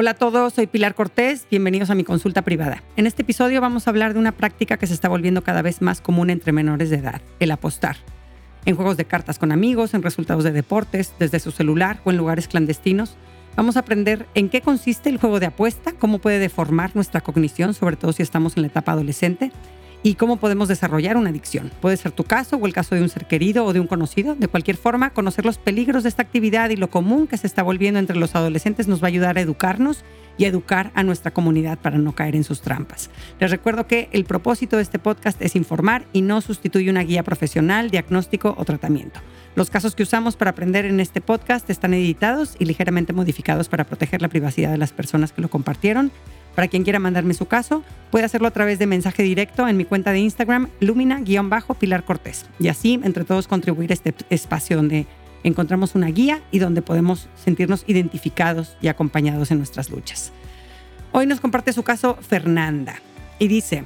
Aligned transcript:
Hola 0.00 0.12
a 0.12 0.14
todos, 0.14 0.52
soy 0.52 0.68
Pilar 0.68 0.94
Cortés, 0.94 1.48
bienvenidos 1.50 1.90
a 1.90 1.96
mi 1.96 2.04
consulta 2.04 2.42
privada. 2.42 2.84
En 2.96 3.08
este 3.08 3.22
episodio 3.22 3.60
vamos 3.60 3.84
a 3.84 3.90
hablar 3.90 4.12
de 4.12 4.20
una 4.20 4.30
práctica 4.30 4.76
que 4.76 4.86
se 4.86 4.94
está 4.94 5.08
volviendo 5.08 5.42
cada 5.42 5.60
vez 5.60 5.82
más 5.82 6.00
común 6.00 6.30
entre 6.30 6.52
menores 6.52 6.90
de 6.90 6.98
edad, 6.98 7.20
el 7.40 7.50
apostar. 7.50 7.96
En 8.64 8.76
juegos 8.76 8.96
de 8.96 9.06
cartas 9.06 9.40
con 9.40 9.50
amigos, 9.50 9.94
en 9.94 10.04
resultados 10.04 10.44
de 10.44 10.52
deportes, 10.52 11.14
desde 11.18 11.40
su 11.40 11.50
celular 11.50 11.98
o 12.04 12.12
en 12.12 12.16
lugares 12.16 12.46
clandestinos. 12.46 13.16
Vamos 13.56 13.76
a 13.76 13.80
aprender 13.80 14.26
en 14.36 14.50
qué 14.50 14.60
consiste 14.60 15.10
el 15.10 15.18
juego 15.18 15.40
de 15.40 15.46
apuesta, 15.46 15.90
cómo 15.90 16.20
puede 16.20 16.38
deformar 16.38 16.94
nuestra 16.94 17.20
cognición, 17.20 17.74
sobre 17.74 17.96
todo 17.96 18.12
si 18.12 18.22
estamos 18.22 18.56
en 18.56 18.62
la 18.62 18.68
etapa 18.68 18.92
adolescente, 18.92 19.50
y 20.02 20.14
cómo 20.14 20.36
podemos 20.36 20.68
desarrollar 20.68 21.16
una 21.16 21.30
adicción. 21.30 21.70
Puede 21.80 21.96
ser 21.96 22.12
tu 22.12 22.24
caso 22.24 22.56
o 22.56 22.66
el 22.66 22.72
caso 22.72 22.94
de 22.94 23.02
un 23.02 23.08
ser 23.08 23.26
querido 23.26 23.64
o 23.64 23.72
de 23.72 23.80
un 23.80 23.86
conocido. 23.86 24.34
De 24.34 24.48
cualquier 24.48 24.76
forma, 24.76 25.10
conocer 25.10 25.44
los 25.44 25.58
peligros 25.58 26.02
de 26.02 26.08
esta 26.08 26.22
actividad 26.22 26.70
y 26.70 26.76
lo 26.76 26.90
común 26.90 27.26
que 27.26 27.36
se 27.36 27.46
está 27.46 27.62
volviendo 27.62 27.98
entre 27.98 28.16
los 28.16 28.34
adolescentes 28.34 28.88
nos 28.88 29.02
va 29.02 29.06
a 29.06 29.08
ayudar 29.08 29.38
a 29.38 29.40
educarnos 29.40 30.04
y 30.36 30.44
a 30.44 30.48
educar 30.48 30.92
a 30.94 31.02
nuestra 31.02 31.32
comunidad 31.32 31.78
para 31.78 31.98
no 31.98 32.14
caer 32.14 32.36
en 32.36 32.44
sus 32.44 32.60
trampas. 32.60 33.10
Les 33.40 33.50
recuerdo 33.50 33.88
que 33.88 34.08
el 34.12 34.24
propósito 34.24 34.76
de 34.76 34.82
este 34.82 35.00
podcast 35.00 35.42
es 35.42 35.56
informar 35.56 36.06
y 36.12 36.22
no 36.22 36.40
sustituye 36.40 36.90
una 36.90 37.02
guía 37.02 37.24
profesional, 37.24 37.90
diagnóstico 37.90 38.54
o 38.56 38.64
tratamiento. 38.64 39.20
Los 39.56 39.70
casos 39.70 39.96
que 39.96 40.04
usamos 40.04 40.36
para 40.36 40.52
aprender 40.52 40.84
en 40.84 41.00
este 41.00 41.20
podcast 41.20 41.68
están 41.68 41.92
editados 41.92 42.54
y 42.60 42.66
ligeramente 42.66 43.12
modificados 43.12 43.68
para 43.68 43.84
proteger 43.84 44.22
la 44.22 44.28
privacidad 44.28 44.70
de 44.70 44.78
las 44.78 44.92
personas 44.92 45.32
que 45.32 45.42
lo 45.42 45.50
compartieron 45.50 46.12
para 46.58 46.66
quien 46.66 46.82
quiera 46.82 46.98
mandarme 46.98 47.34
su 47.34 47.46
caso, 47.46 47.84
puede 48.10 48.24
hacerlo 48.24 48.48
a 48.48 48.50
través 48.50 48.80
de 48.80 48.88
mensaje 48.88 49.22
directo 49.22 49.68
en 49.68 49.76
mi 49.76 49.84
cuenta 49.84 50.10
de 50.10 50.18
Instagram, 50.18 50.68
lumina-pilar 50.80 52.02
Cortés. 52.02 52.46
Y 52.58 52.66
así, 52.66 52.98
entre 53.04 53.22
todos, 53.22 53.46
contribuir 53.46 53.92
a 53.92 53.94
este 53.94 54.12
espacio 54.28 54.76
donde 54.76 55.06
encontramos 55.44 55.94
una 55.94 56.08
guía 56.08 56.42
y 56.50 56.58
donde 56.58 56.82
podemos 56.82 57.28
sentirnos 57.36 57.84
identificados 57.86 58.76
y 58.80 58.88
acompañados 58.88 59.52
en 59.52 59.58
nuestras 59.58 59.88
luchas. 59.88 60.32
Hoy 61.12 61.26
nos 61.26 61.38
comparte 61.38 61.72
su 61.72 61.84
caso 61.84 62.18
Fernanda 62.22 62.96
y 63.38 63.46
dice, 63.46 63.84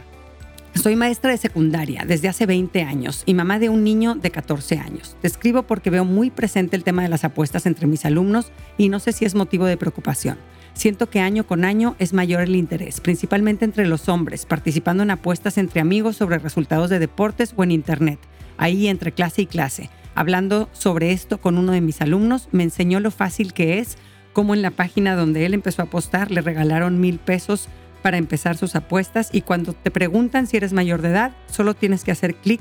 soy 0.75 0.97
maestra 0.97 1.31
de 1.31 1.37
secundaria 1.37 2.05
desde 2.07 2.29
hace 2.29 2.47
20 2.47 2.83
años 2.83 3.23
y 3.27 3.35
mamá 3.35 3.59
de 3.59 3.69
un 3.69 3.85
niño 3.85 4.15
de 4.15 4.31
14 4.31 4.79
años. 4.79 5.17
Te 5.21 5.29
escribo 5.29 5.63
porque 5.65 5.91
veo 5.91 6.05
muy 6.05 6.31
presente 6.31 6.77
el 6.77 6.85
tema 6.85 7.03
de 7.03 7.09
las 7.09 7.25
apuestas 7.25 7.67
entre 7.67 7.87
mis 7.87 8.05
alumnos 8.05 8.51
y 8.79 8.89
no 8.89 8.99
sé 8.99 9.13
si 9.13 9.25
es 9.25 9.35
motivo 9.35 9.67
de 9.67 9.77
preocupación. 9.77 10.39
Siento 10.75 11.11
que 11.11 11.21
año 11.21 11.47
con 11.47 11.65
año 11.65 11.95
es 11.99 12.13
mayor 12.13 12.43
el 12.43 12.57
interés, 12.57 13.01
principalmente 13.01 13.65
entre 13.65 13.87
los 13.87 14.09
hombres, 14.09 14.47
participando 14.47 15.03
en 15.03 15.11
apuestas 15.11 15.59
entre 15.59 15.81
amigos 15.81 16.17
sobre 16.17 16.39
resultados 16.39 16.89
de 16.89 16.99
deportes 16.99 17.53
o 17.57 17.63
en 17.63 17.71
Internet, 17.71 18.19
ahí 18.57 18.89
entre 18.89 19.13
clase 19.13 19.43
y 19.43 19.47
clase. 19.47 19.91
Hablando 20.15 20.69
sobre 20.73 21.13
esto 21.13 21.39
con 21.41 21.59
uno 21.59 21.73
de 21.73 21.81
mis 21.81 22.01
alumnos, 22.01 22.49
me 22.53 22.63
enseñó 22.63 23.01
lo 23.01 23.11
fácil 23.11 23.53
que 23.53 23.79
es, 23.79 23.99
cómo 24.33 24.55
en 24.55 24.63
la 24.63 24.71
página 24.71 25.15
donde 25.15 25.45
él 25.45 25.55
empezó 25.55 25.83
a 25.83 25.87
apostar 25.87 26.31
le 26.31 26.41
regalaron 26.41 27.01
mil 27.01 27.19
pesos 27.19 27.69
para 28.03 28.19
empezar 28.19 28.57
sus 28.57 28.75
apuestas 28.77 29.31
y 29.33 29.43
cuando 29.43 29.73
te 29.73 29.91
preguntan 29.91 30.47
si 30.47 30.57
eres 30.57 30.73
mayor 30.73 31.01
de 31.03 31.11
edad, 31.11 31.33
solo 31.47 31.75
tienes 31.75 32.05
que 32.05 32.13
hacer 32.13 32.35
clic 32.35 32.61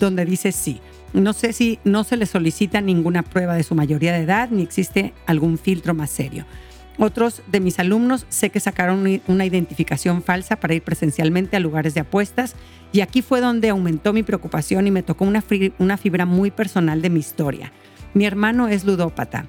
donde 0.00 0.24
dice 0.24 0.52
sí. 0.52 0.80
No 1.12 1.32
sé 1.32 1.52
si 1.52 1.78
no 1.84 2.04
se 2.04 2.16
le 2.16 2.26
solicita 2.26 2.80
ninguna 2.80 3.22
prueba 3.22 3.54
de 3.54 3.62
su 3.62 3.74
mayoría 3.74 4.12
de 4.12 4.22
edad 4.22 4.50
ni 4.50 4.62
existe 4.62 5.14
algún 5.26 5.58
filtro 5.58 5.94
más 5.94 6.10
serio. 6.10 6.44
Otros 6.98 7.42
de 7.46 7.60
mis 7.60 7.78
alumnos 7.78 8.26
sé 8.28 8.50
que 8.50 8.58
sacaron 8.58 9.20
una 9.28 9.44
identificación 9.44 10.22
falsa 10.22 10.56
para 10.56 10.74
ir 10.74 10.82
presencialmente 10.82 11.56
a 11.56 11.60
lugares 11.60 11.94
de 11.94 12.00
apuestas 12.00 12.56
y 12.90 13.00
aquí 13.00 13.22
fue 13.22 13.40
donde 13.40 13.68
aumentó 13.68 14.12
mi 14.12 14.24
preocupación 14.24 14.86
y 14.86 14.90
me 14.90 15.04
tocó 15.04 15.24
una, 15.24 15.44
una 15.78 15.96
fibra 15.96 16.26
muy 16.26 16.50
personal 16.50 17.00
de 17.00 17.10
mi 17.10 17.20
historia. 17.20 17.72
Mi 18.14 18.26
hermano 18.26 18.66
es 18.66 18.84
ludópata. 18.84 19.46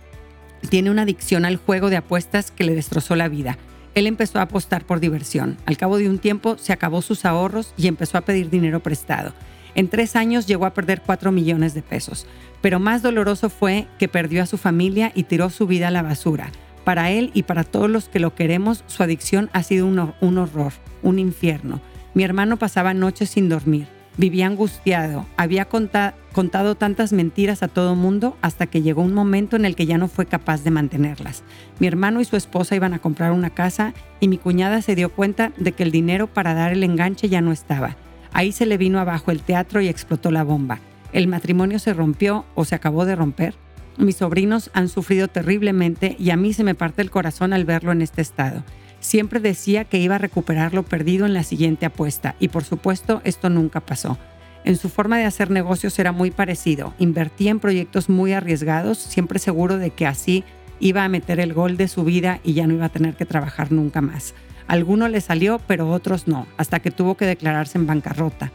Tiene 0.69 0.91
una 0.91 1.03
adicción 1.03 1.43
al 1.43 1.57
juego 1.57 1.89
de 1.89 1.97
apuestas 1.97 2.51
que 2.51 2.65
le 2.65 2.75
destrozó 2.75 3.15
la 3.15 3.29
vida. 3.29 3.57
Él 3.95 4.07
empezó 4.07 4.39
a 4.39 4.43
apostar 4.43 4.85
por 4.85 4.99
diversión. 4.99 5.57
Al 5.65 5.77
cabo 5.77 5.97
de 5.97 6.09
un 6.09 6.19
tiempo 6.19 6.57
se 6.57 6.73
acabó 6.73 7.01
sus 7.01 7.25
ahorros 7.25 7.73
y 7.77 7.87
empezó 7.87 8.17
a 8.17 8.21
pedir 8.21 8.49
dinero 8.49 8.81
prestado. 8.81 9.33
En 9.75 9.87
tres 9.87 10.15
años 10.15 10.47
llegó 10.47 10.65
a 10.65 10.73
perder 10.73 11.01
cuatro 11.05 11.31
millones 11.31 11.73
de 11.73 11.81
pesos. 11.81 12.25
Pero 12.61 12.79
más 12.79 13.01
doloroso 13.01 13.49
fue 13.49 13.87
que 13.97 14.07
perdió 14.07 14.43
a 14.43 14.47
su 14.47 14.57
familia 14.57 15.11
y 15.15 15.23
tiró 15.23 15.49
su 15.49 15.67
vida 15.67 15.87
a 15.87 15.91
la 15.91 16.01
basura. 16.01 16.51
Para 16.83 17.11
él 17.11 17.31
y 17.33 17.43
para 17.43 17.63
todos 17.63 17.89
los 17.89 18.09
que 18.09 18.19
lo 18.19 18.35
queremos, 18.35 18.83
su 18.87 19.03
adicción 19.03 19.49
ha 19.53 19.63
sido 19.63 19.85
un, 19.85 19.99
horror, 20.37 20.73
un 21.03 21.19
infierno. 21.19 21.81
Mi 22.13 22.23
hermano 22.23 22.57
pasaba 22.57 22.93
noches 22.93 23.29
sin 23.29 23.47
dormir, 23.47 23.87
vivía 24.19 24.45
angustiado, 24.47 25.25
había 25.37 25.65
contado 25.65 26.75
tantas 26.75 27.13
mentiras 27.13 27.63
a 27.63 27.69
todo 27.69 27.95
mundo 27.95 28.37
hasta 28.41 28.67
que 28.67 28.81
llegó 28.81 29.01
un 29.01 29.13
momento 29.13 29.55
en 29.55 29.63
el 29.63 29.75
que 29.75 29.85
ya 29.85 29.97
no 29.97 30.09
fue 30.09 30.25
capaz 30.25 30.63
de 30.63 30.71
mantenerlas. 30.71 31.43
Mi 31.79 31.87
hermano 31.87 32.19
y 32.19 32.25
su 32.25 32.35
esposa 32.35 32.75
iban 32.75 32.93
a 32.93 32.99
comprar 32.99 33.31
una 33.31 33.49
casa 33.49 33.93
y 34.19 34.27
mi 34.27 34.37
cuñada 34.37 34.81
se 34.81 34.95
dio 34.95 35.09
cuenta 35.09 35.53
de 35.57 35.71
que 35.71 35.83
el 35.83 35.91
dinero 35.91 36.27
para 36.27 36.53
dar 36.53 36.73
el 36.73 36.83
enganche 36.83 37.29
ya 37.29 37.39
no 37.39 37.53
estaba. 37.53 37.95
Ahí 38.33 38.51
se 38.51 38.65
le 38.65 38.77
vino 38.77 38.99
abajo 38.99 39.31
el 39.31 39.41
teatro 39.41 39.79
y 39.79 39.87
explotó 39.87 40.31
la 40.31 40.43
bomba. 40.43 40.79
El 41.13 41.27
matrimonio 41.27 41.79
se 41.79 41.93
rompió 41.93 42.45
o 42.55 42.65
se 42.65 42.75
acabó 42.75 43.05
de 43.05 43.15
romper 43.15 43.55
mis 43.99 44.15
sobrinos 44.15 44.71
han 44.73 44.87
sufrido 44.87 45.27
terriblemente 45.27 46.15
y 46.17 46.29
a 46.29 46.37
mí 46.37 46.53
se 46.53 46.63
me 46.63 46.73
parte 46.73 47.01
el 47.01 47.11
corazón 47.11 47.51
al 47.51 47.65
verlo 47.65 47.91
en 47.91 48.01
este 48.01 48.21
estado. 48.21 48.63
Siempre 48.99 49.39
decía 49.39 49.85
que 49.85 49.99
iba 49.99 50.15
a 50.15 50.19
recuperar 50.19 50.73
lo 50.73 50.83
perdido 50.83 51.25
en 51.25 51.33
la 51.33 51.43
siguiente 51.43 51.85
apuesta 51.85 52.35
y 52.39 52.49
por 52.49 52.63
supuesto 52.63 53.21
esto 53.23 53.49
nunca 53.49 53.79
pasó. 53.79 54.17
En 54.65 54.75
su 54.75 54.89
forma 54.89 55.17
de 55.17 55.25
hacer 55.25 55.49
negocios 55.51 55.97
era 55.99 56.11
muy 56.11 56.31
parecido. 56.31 56.93
Invertía 56.99 57.51
en 57.51 57.59
proyectos 57.59 58.09
muy 58.09 58.33
arriesgados, 58.33 58.97
siempre 58.97 59.39
seguro 59.39 59.77
de 59.77 59.91
que 59.91 60.05
así 60.05 60.43
iba 60.79 61.03
a 61.03 61.09
meter 61.09 61.39
el 61.39 61.53
gol 61.53 61.77
de 61.77 61.87
su 61.87 62.03
vida 62.03 62.39
y 62.43 62.53
ya 62.53 62.67
no 62.67 62.73
iba 62.73 62.85
a 62.85 62.89
tener 62.89 63.15
que 63.15 63.25
trabajar 63.25 63.71
nunca 63.71 64.01
más. 64.01 64.33
Alguno 64.67 65.07
le 65.07 65.21
salió, 65.21 65.59
pero 65.65 65.89
otros 65.89 66.27
no, 66.27 66.45
hasta 66.57 66.79
que 66.79 66.91
tuvo 66.91 67.15
que 67.15 67.25
declararse 67.25 67.77
en 67.77 67.87
bancarrota. 67.87 68.51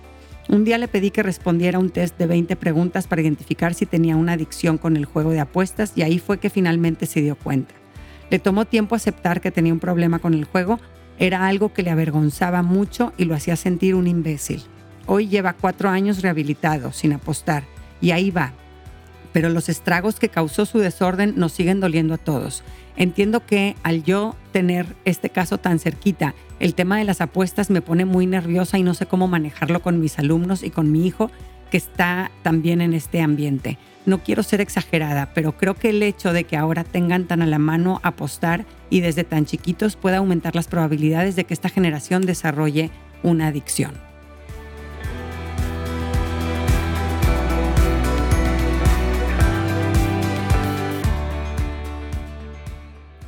Un 0.48 0.64
día 0.64 0.76
le 0.76 0.88
pedí 0.88 1.10
que 1.10 1.22
respondiera 1.22 1.78
un 1.78 1.90
test 1.90 2.18
de 2.18 2.26
20 2.26 2.54
preguntas 2.56 3.06
para 3.06 3.22
identificar 3.22 3.72
si 3.72 3.86
tenía 3.86 4.14
una 4.14 4.34
adicción 4.34 4.76
con 4.76 4.96
el 4.96 5.06
juego 5.06 5.30
de 5.30 5.40
apuestas 5.40 5.94
y 5.96 6.02
ahí 6.02 6.18
fue 6.18 6.38
que 6.38 6.50
finalmente 6.50 7.06
se 7.06 7.22
dio 7.22 7.34
cuenta. 7.34 7.74
Le 8.30 8.38
tomó 8.38 8.64
tiempo 8.64 8.94
aceptar 8.94 9.40
que 9.40 9.50
tenía 9.50 9.72
un 9.72 9.80
problema 9.80 10.18
con 10.18 10.34
el 10.34 10.44
juego, 10.44 10.80
era 11.18 11.46
algo 11.46 11.72
que 11.72 11.82
le 11.82 11.90
avergonzaba 11.90 12.62
mucho 12.62 13.12
y 13.16 13.24
lo 13.24 13.34
hacía 13.34 13.56
sentir 13.56 13.94
un 13.94 14.06
imbécil. 14.06 14.62
Hoy 15.06 15.28
lleva 15.28 15.52
cuatro 15.52 15.88
años 15.90 16.22
rehabilitado, 16.22 16.92
sin 16.92 17.12
apostar, 17.12 17.64
y 18.00 18.10
ahí 18.10 18.30
va. 18.30 18.52
Pero 19.32 19.48
los 19.48 19.68
estragos 19.68 20.18
que 20.18 20.28
causó 20.28 20.64
su 20.64 20.78
desorden 20.78 21.34
nos 21.36 21.52
siguen 21.52 21.80
doliendo 21.80 22.14
a 22.14 22.18
todos. 22.18 22.62
Entiendo 22.96 23.44
que 23.44 23.74
al 23.82 24.04
yo 24.04 24.36
tener 24.52 24.86
este 25.04 25.30
caso 25.30 25.58
tan 25.58 25.78
cerquita, 25.78 26.34
el 26.60 26.74
tema 26.74 26.98
de 26.98 27.04
las 27.04 27.20
apuestas 27.20 27.68
me 27.68 27.82
pone 27.82 28.04
muy 28.04 28.26
nerviosa 28.26 28.78
y 28.78 28.82
no 28.82 28.94
sé 28.94 29.06
cómo 29.06 29.26
manejarlo 29.26 29.82
con 29.82 30.00
mis 30.00 30.18
alumnos 30.18 30.62
y 30.62 30.70
con 30.70 30.92
mi 30.92 31.06
hijo 31.06 31.30
que 31.74 31.78
está 31.78 32.30
también 32.44 32.80
en 32.80 32.94
este 32.94 33.20
ambiente. 33.20 33.78
No 34.06 34.22
quiero 34.22 34.44
ser 34.44 34.60
exagerada, 34.60 35.32
pero 35.34 35.56
creo 35.56 35.74
que 35.74 35.90
el 35.90 36.04
hecho 36.04 36.32
de 36.32 36.44
que 36.44 36.56
ahora 36.56 36.84
tengan 36.84 37.24
tan 37.24 37.42
a 37.42 37.46
la 37.46 37.58
mano 37.58 37.98
apostar 38.04 38.64
y 38.90 39.00
desde 39.00 39.24
tan 39.24 39.44
chiquitos 39.44 39.96
pueda 39.96 40.18
aumentar 40.18 40.54
las 40.54 40.68
probabilidades 40.68 41.34
de 41.34 41.42
que 41.42 41.52
esta 41.52 41.68
generación 41.68 42.22
desarrolle 42.22 42.92
una 43.24 43.48
adicción. 43.48 43.94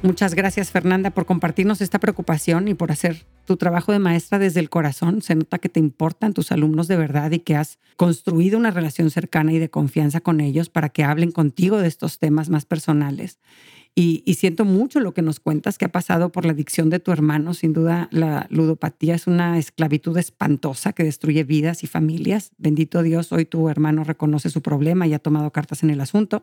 Muchas 0.06 0.36
gracias, 0.36 0.70
Fernanda, 0.70 1.10
por 1.10 1.26
compartirnos 1.26 1.80
esta 1.80 1.98
preocupación 1.98 2.68
y 2.68 2.74
por 2.74 2.92
hacer 2.92 3.26
tu 3.44 3.56
trabajo 3.56 3.90
de 3.90 3.98
maestra 3.98 4.38
desde 4.38 4.60
el 4.60 4.70
corazón. 4.70 5.20
Se 5.20 5.34
nota 5.34 5.58
que 5.58 5.68
te 5.68 5.80
importan 5.80 6.32
tus 6.32 6.52
alumnos 6.52 6.86
de 6.86 6.96
verdad 6.96 7.32
y 7.32 7.40
que 7.40 7.56
has 7.56 7.80
construido 7.96 8.56
una 8.56 8.70
relación 8.70 9.10
cercana 9.10 9.52
y 9.52 9.58
de 9.58 9.68
confianza 9.68 10.20
con 10.20 10.40
ellos 10.40 10.68
para 10.68 10.90
que 10.90 11.02
hablen 11.02 11.32
contigo 11.32 11.78
de 11.78 11.88
estos 11.88 12.20
temas 12.20 12.50
más 12.50 12.64
personales. 12.66 13.40
Y, 13.96 14.22
siento 14.34 14.64
mucho 14.64 15.00
lo 15.00 15.12
que 15.12 15.22
nos 15.22 15.40
cuentas 15.40 15.76
que 15.76 15.86
ha 15.86 15.90
pasado 15.92 16.30
por 16.30 16.44
la 16.44 16.52
adicción 16.52 16.88
de 16.88 17.00
tu 17.00 17.10
hermano. 17.10 17.52
Sin 17.52 17.72
duda, 17.72 18.08
la 18.12 18.46
ludopatía 18.48 19.16
es 19.16 19.26
una 19.26 19.58
esclavitud 19.58 20.16
espantosa 20.18 20.92
que 20.92 21.02
destruye 21.02 21.42
vidas 21.42 21.82
y 21.82 21.88
familias. 21.88 22.52
Bendito 22.58 23.02
Dios, 23.02 23.32
hoy 23.32 23.44
tu 23.44 23.68
hermano 23.68 24.04
reconoce 24.04 24.50
su 24.50 24.62
problema 24.62 25.08
y 25.08 25.14
ha 25.14 25.18
tomado 25.18 25.50
cartas 25.50 25.82
en 25.82 25.90
el 25.90 26.00
asunto. 26.00 26.42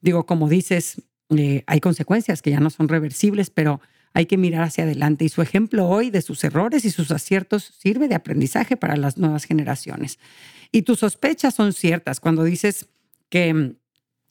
Digo, 0.00 0.26
como 0.26 0.48
dices, 0.48 1.02
eh, 1.36 1.64
hay 1.66 1.80
consecuencias 1.80 2.42
que 2.42 2.50
ya 2.50 2.60
no 2.60 2.70
son 2.70 2.88
reversibles, 2.88 3.50
pero 3.50 3.80
hay 4.14 4.26
que 4.26 4.36
mirar 4.36 4.62
hacia 4.62 4.84
adelante. 4.84 5.24
Y 5.24 5.28
su 5.28 5.42
ejemplo 5.42 5.88
hoy 5.88 6.10
de 6.10 6.22
sus 6.22 6.42
errores 6.44 6.84
y 6.84 6.90
sus 6.90 7.10
aciertos 7.10 7.74
sirve 7.78 8.08
de 8.08 8.14
aprendizaje 8.14 8.76
para 8.76 8.96
las 8.96 9.18
nuevas 9.18 9.44
generaciones. 9.44 10.18
Y 10.72 10.82
tus 10.82 11.00
sospechas 11.00 11.54
son 11.54 11.72
ciertas 11.72 12.20
cuando 12.20 12.44
dices 12.44 12.88
que 13.28 13.52
mm, 13.54 13.74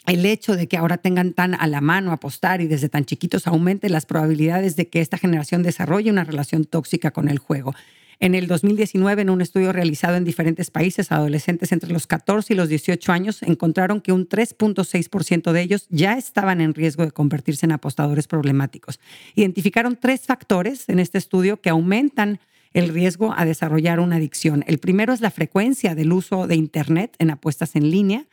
el 0.07 0.25
hecho 0.25 0.55
de 0.55 0.67
que 0.67 0.77
ahora 0.77 0.97
tengan 0.97 1.33
tan 1.33 1.53
a 1.53 1.67
la 1.67 1.81
mano 1.81 2.11
apostar 2.11 2.61
y 2.61 2.67
desde 2.67 2.89
tan 2.89 3.05
chiquitos 3.05 3.45
aumente 3.45 3.89
las 3.89 4.05
probabilidades 4.05 4.75
de 4.75 4.87
que 4.87 5.01
esta 5.01 5.17
generación 5.17 5.63
desarrolle 5.63 6.11
una 6.11 6.23
relación 6.23 6.65
tóxica 6.65 7.11
con 7.11 7.27
el 7.27 7.39
juego. 7.39 7.75
En 8.19 8.33
el 8.33 8.47
2019, 8.47 9.21
en 9.21 9.29
un 9.29 9.41
estudio 9.41 9.71
realizado 9.71 10.15
en 10.15 10.23
diferentes 10.23 10.71
países, 10.71 11.11
adolescentes 11.11 11.71
entre 11.71 11.93
los 11.93 12.07
14 12.07 12.53
y 12.53 12.57
los 12.57 12.67
18 12.67 13.11
años 13.11 13.43
encontraron 13.43 14.01
que 14.01 14.11
un 14.11 14.27
3.6% 14.27 15.51
de 15.51 15.61
ellos 15.61 15.85
ya 15.89 16.17
estaban 16.17 16.59
en 16.59 16.73
riesgo 16.73 17.05
de 17.05 17.11
convertirse 17.11 17.67
en 17.67 17.73
apostadores 17.73 18.27
problemáticos. 18.27 18.99
Identificaron 19.35 19.97
tres 19.97 20.21
factores 20.21 20.89
en 20.89 20.97
este 20.99 21.19
estudio 21.19 21.61
que 21.61 21.69
aumentan 21.69 22.39
el 22.73 22.89
riesgo 22.89 23.33
a 23.37 23.45
desarrollar 23.45 23.99
una 23.99 24.15
adicción. 24.15 24.63
El 24.67 24.79
primero 24.79 25.13
es 25.13 25.21
la 25.21 25.31
frecuencia 25.31 25.93
del 25.93 26.11
uso 26.11 26.47
de 26.47 26.55
Internet 26.55 27.15
en 27.19 27.29
apuestas 27.29 27.75
en 27.75 27.91
línea. 27.91 28.25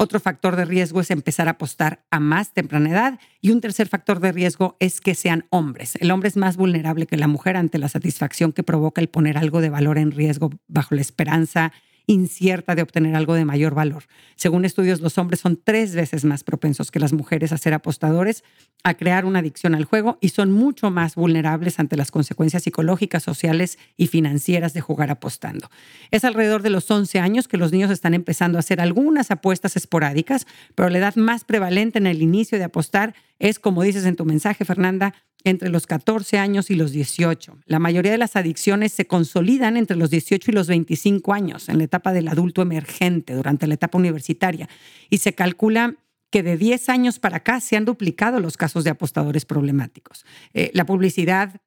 Otro 0.00 0.20
factor 0.20 0.54
de 0.54 0.64
riesgo 0.64 1.00
es 1.00 1.10
empezar 1.10 1.48
a 1.48 1.52
apostar 1.52 2.04
a 2.12 2.20
más 2.20 2.52
temprana 2.52 2.88
edad. 2.88 3.18
Y 3.40 3.50
un 3.50 3.60
tercer 3.60 3.88
factor 3.88 4.20
de 4.20 4.30
riesgo 4.30 4.76
es 4.78 5.00
que 5.00 5.16
sean 5.16 5.46
hombres. 5.50 5.96
El 5.96 6.12
hombre 6.12 6.28
es 6.28 6.36
más 6.36 6.56
vulnerable 6.56 7.06
que 7.06 7.16
la 7.16 7.26
mujer 7.26 7.56
ante 7.56 7.78
la 7.78 7.88
satisfacción 7.88 8.52
que 8.52 8.62
provoca 8.62 9.00
el 9.00 9.08
poner 9.08 9.36
algo 9.36 9.60
de 9.60 9.70
valor 9.70 9.98
en 9.98 10.12
riesgo 10.12 10.50
bajo 10.68 10.94
la 10.94 11.00
esperanza 11.00 11.72
incierta 12.08 12.74
de 12.74 12.82
obtener 12.82 13.14
algo 13.14 13.34
de 13.34 13.44
mayor 13.44 13.74
valor. 13.74 14.04
Según 14.34 14.64
estudios, 14.64 15.00
los 15.00 15.18
hombres 15.18 15.40
son 15.40 15.60
tres 15.62 15.94
veces 15.94 16.24
más 16.24 16.42
propensos 16.42 16.90
que 16.90 16.98
las 16.98 17.12
mujeres 17.12 17.52
a 17.52 17.58
ser 17.58 17.74
apostadores, 17.74 18.44
a 18.82 18.94
crear 18.94 19.26
una 19.26 19.40
adicción 19.40 19.74
al 19.74 19.84
juego 19.84 20.16
y 20.20 20.30
son 20.30 20.50
mucho 20.50 20.90
más 20.90 21.16
vulnerables 21.16 21.78
ante 21.78 21.96
las 21.96 22.10
consecuencias 22.10 22.62
psicológicas, 22.62 23.22
sociales 23.22 23.78
y 23.96 24.06
financieras 24.06 24.72
de 24.72 24.80
jugar 24.80 25.10
apostando. 25.10 25.70
Es 26.10 26.24
alrededor 26.24 26.62
de 26.62 26.70
los 26.70 26.90
11 26.90 27.20
años 27.20 27.46
que 27.46 27.58
los 27.58 27.72
niños 27.72 27.90
están 27.90 28.14
empezando 28.14 28.58
a 28.58 28.60
hacer 28.60 28.80
algunas 28.80 29.30
apuestas 29.30 29.76
esporádicas, 29.76 30.46
pero 30.74 30.88
la 30.88 30.98
edad 30.98 31.16
más 31.16 31.44
prevalente 31.44 31.98
en 31.98 32.06
el 32.06 32.22
inicio 32.22 32.56
de 32.56 32.64
apostar 32.64 33.14
es, 33.38 33.58
como 33.58 33.82
dices 33.82 34.06
en 34.06 34.16
tu 34.16 34.24
mensaje, 34.24 34.64
Fernanda, 34.64 35.14
entre 35.44 35.68
los 35.68 35.86
14 35.86 36.38
años 36.38 36.70
y 36.70 36.74
los 36.74 36.92
18. 36.92 37.58
La 37.66 37.78
mayoría 37.78 38.12
de 38.12 38.18
las 38.18 38.36
adicciones 38.36 38.92
se 38.92 39.06
consolidan 39.06 39.76
entre 39.76 39.96
los 39.96 40.10
18 40.10 40.50
y 40.50 40.54
los 40.54 40.66
25 40.66 41.32
años, 41.32 41.68
en 41.68 41.78
la 41.78 41.84
etapa 41.84 41.97
del 42.06 42.28
adulto 42.28 42.62
emergente, 42.62 43.34
durante 43.34 43.66
la 43.66 43.74
etapa 43.74 43.98
universitaria. 43.98 44.68
Y 45.10 45.18
se 45.18 45.34
calcula 45.34 45.94
que 46.30 46.42
de 46.42 46.56
10 46.56 46.88
años 46.88 47.18
para 47.18 47.38
acá 47.38 47.60
se 47.60 47.76
han 47.76 47.84
duplicado 47.84 48.40
los 48.40 48.56
casos 48.56 48.84
de 48.84 48.90
apostadores 48.90 49.44
problemáticos. 49.44 50.24
Eh, 50.54 50.70
la 50.74 50.84
publicidad 50.84 51.60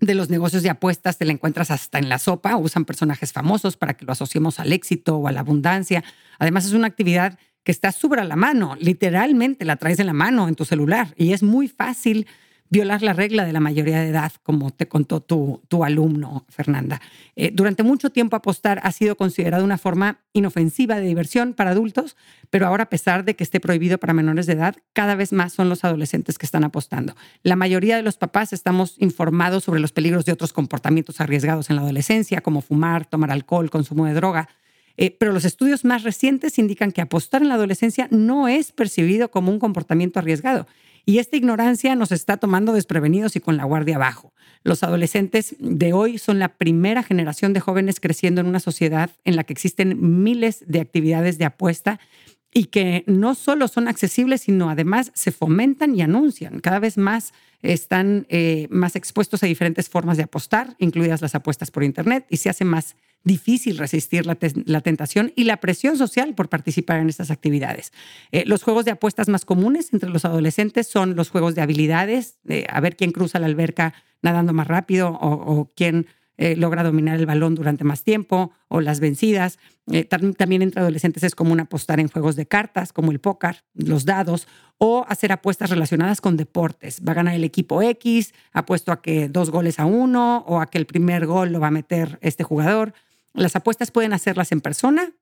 de 0.00 0.14
los 0.14 0.28
negocios 0.28 0.62
de 0.62 0.70
apuestas 0.70 1.18
te 1.18 1.24
la 1.24 1.32
encuentras 1.32 1.70
hasta 1.70 1.98
en 1.98 2.08
la 2.08 2.18
sopa, 2.18 2.56
usan 2.56 2.84
personajes 2.84 3.32
famosos 3.32 3.76
para 3.76 3.94
que 3.94 4.04
lo 4.04 4.12
asociemos 4.12 4.60
al 4.60 4.72
éxito 4.72 5.16
o 5.16 5.28
a 5.28 5.32
la 5.32 5.40
abundancia. 5.40 6.04
Además, 6.38 6.66
es 6.66 6.72
una 6.72 6.88
actividad 6.88 7.38
que 7.62 7.72
está 7.72 7.92
sobre 7.92 8.22
la 8.24 8.36
mano, 8.36 8.76
literalmente 8.78 9.64
la 9.64 9.76
traes 9.76 9.98
en 9.98 10.06
la 10.06 10.12
mano 10.12 10.48
en 10.48 10.54
tu 10.54 10.66
celular 10.66 11.14
y 11.16 11.32
es 11.32 11.42
muy 11.42 11.66
fácil 11.66 12.26
violar 12.70 13.02
la 13.02 13.12
regla 13.12 13.44
de 13.44 13.52
la 13.52 13.60
mayoría 13.60 14.00
de 14.00 14.08
edad, 14.08 14.32
como 14.42 14.70
te 14.70 14.88
contó 14.88 15.20
tu, 15.20 15.84
alumno, 15.84 16.44
Fernanda. 16.48 17.00
Eh, 17.36 17.50
durante 17.52 17.82
mucho 17.82 18.10
tiempo 18.10 18.36
apostar 18.36 18.80
ha 18.82 18.90
sido 18.92 19.16
considerado 19.16 19.64
una 19.64 19.78
forma 19.78 20.20
inofensiva 20.32 20.96
de 20.96 21.06
diversión 21.06 21.54
para 21.54 21.70
adultos, 21.70 22.16
pero 22.50 22.66
ahora 22.66 22.84
a 22.84 22.88
pesar 22.90 23.24
de 23.24 23.36
que 23.36 23.44
esté 23.44 23.60
prohibido 23.60 23.98
para 23.98 24.12
menores 24.12 24.46
de 24.46 24.54
edad, 24.54 24.76
cada 24.92 25.14
vez 25.14 25.32
más 25.32 25.52
son 25.52 25.68
los 25.68 25.84
adolescentes 25.84 26.38
que 26.38 26.46
están 26.46 26.64
apostando. 26.64 27.14
La 27.42 27.56
mayoría 27.56 27.96
de 27.96 28.02
los 28.02 28.16
papás 28.16 28.52
estamos 28.52 28.96
informados 28.98 29.64
sobre 29.64 29.80
los 29.80 29.92
peligros 29.92 30.24
de 30.24 30.32
otros 30.32 30.52
comportamientos 30.52 31.20
arriesgados 31.20 31.70
en 31.70 31.76
la 31.76 31.82
adolescencia, 31.82 32.40
como 32.40 32.60
fumar, 32.60 33.06
tomar 33.06 33.30
alcohol, 33.30 33.70
consumo 33.70 34.06
de 34.06 34.14
droga. 34.14 34.48
Eh, 34.96 35.16
pero 35.18 35.32
los 35.32 35.44
estudios 35.44 35.84
más 35.84 36.04
recientes 36.04 36.58
indican 36.58 36.92
que 36.92 37.00
apostar 37.00 37.42
en 37.42 37.48
la 37.48 37.54
adolescencia 37.54 38.06
no 38.10 38.46
es 38.46 38.70
percibido 38.70 39.30
como 39.30 39.50
un 39.50 39.58
comportamiento 39.58 40.20
arriesgado 40.20 40.66
y 41.06 41.18
esta 41.18 41.36
ignorancia 41.36 41.94
nos 41.94 42.12
está 42.12 42.36
tomando 42.36 42.72
desprevenidos 42.72 43.36
y 43.36 43.40
con 43.40 43.56
la 43.56 43.64
guardia 43.64 43.96
abajo. 43.96 44.32
Los 44.62 44.82
adolescentes 44.82 45.56
de 45.58 45.92
hoy 45.92 46.18
son 46.18 46.38
la 46.38 46.56
primera 46.56 47.02
generación 47.02 47.52
de 47.52 47.60
jóvenes 47.60 48.00
creciendo 48.00 48.40
en 48.40 48.46
una 48.46 48.60
sociedad 48.60 49.10
en 49.24 49.36
la 49.36 49.44
que 49.44 49.52
existen 49.52 50.22
miles 50.22 50.64
de 50.66 50.80
actividades 50.80 51.38
de 51.38 51.44
apuesta 51.44 52.00
y 52.54 52.66
que 52.66 53.02
no 53.06 53.34
solo 53.34 53.66
son 53.66 53.88
accesibles, 53.88 54.42
sino 54.42 54.70
además 54.70 55.10
se 55.14 55.32
fomentan 55.32 55.94
y 55.94 56.02
anuncian. 56.02 56.60
Cada 56.60 56.78
vez 56.78 56.96
más 56.96 57.34
están 57.62 58.26
eh, 58.28 58.68
más 58.70 58.94
expuestos 58.94 59.42
a 59.42 59.46
diferentes 59.46 59.88
formas 59.88 60.16
de 60.16 60.22
apostar, 60.22 60.76
incluidas 60.78 61.20
las 61.20 61.34
apuestas 61.34 61.72
por 61.72 61.82
Internet, 61.82 62.26
y 62.30 62.36
se 62.36 62.48
hace 62.48 62.64
más 62.64 62.96
difícil 63.24 63.78
resistir 63.78 64.26
la, 64.26 64.80
tentación 64.80 65.32
y 65.34 65.44
la 65.44 65.56
presión 65.56 65.96
social 65.96 66.34
por 66.34 66.48
participar 66.48 67.00
en 67.00 67.08
estas 67.08 67.30
actividades. 67.30 67.92
Eh, 68.30 68.44
los 68.46 68.62
juegos 68.62 68.84
de 68.84 68.92
apuestas 68.92 69.28
más 69.28 69.44
comunes 69.44 69.92
entre 69.92 70.10
los 70.10 70.24
adolescentes 70.24 70.86
son 70.86 71.16
los 71.16 71.30
juegos 71.30 71.54
de 71.54 71.62
habilidades, 71.62 72.38
a 72.68 72.80
ver 72.80 72.96
quién 72.96 73.12
cruza 73.12 73.38
la 73.38 73.46
alberca 73.46 73.94
nadando 74.24 74.52
más 74.52 74.66
rápido 74.66 75.12
o, 75.20 75.70
quién 75.76 76.06
eh, 76.36 76.56
logra 76.56 76.82
dominar 76.82 77.20
el 77.20 77.26
balón 77.26 77.54
durante 77.54 77.84
más 77.84 78.02
tiempo 78.02 78.52
o 78.66 78.80
las 78.80 78.98
vencidas. 78.98 79.58
Eh, 79.92 80.04
también 80.04 80.62
entre 80.62 80.80
adolescentes 80.80 81.22
es 81.22 81.34
común 81.34 81.60
apostar 81.60 82.00
en 82.00 82.08
juegos 82.08 82.34
de 82.34 82.46
cartas 82.46 82.92
como 82.92 83.12
el 83.12 83.20
póker, 83.20 83.62
los 83.74 84.04
dados 84.04 84.48
o 84.78 85.04
hacer 85.08 85.30
apuestas 85.30 85.70
relacionadas 85.70 86.20
con 86.20 86.36
deportes. 86.36 87.00
Va 87.06 87.12
a 87.12 87.16
ganar 87.16 87.34
el 87.34 87.44
equipo 87.44 87.82
X, 87.82 88.34
apuesto 88.52 88.90
a 88.90 89.00
que 89.00 89.28
dos 89.28 89.50
goles 89.50 89.78
a 89.78 89.84
uno 89.84 90.38
o 90.48 90.60
a 90.60 90.66
que 90.66 90.78
el 90.78 90.86
primer 90.86 91.26
gol 91.26 91.52
lo 91.52 91.60
va 91.60 91.68
a 91.68 91.70
meter 91.70 92.18
este 92.20 92.42
jugador. 92.42 92.94
Las 93.34 93.56
apuestas 93.56 93.90
pueden 93.90 94.12
hacerlas 94.12 94.52
en 94.52 94.60
persona, 94.60 95.12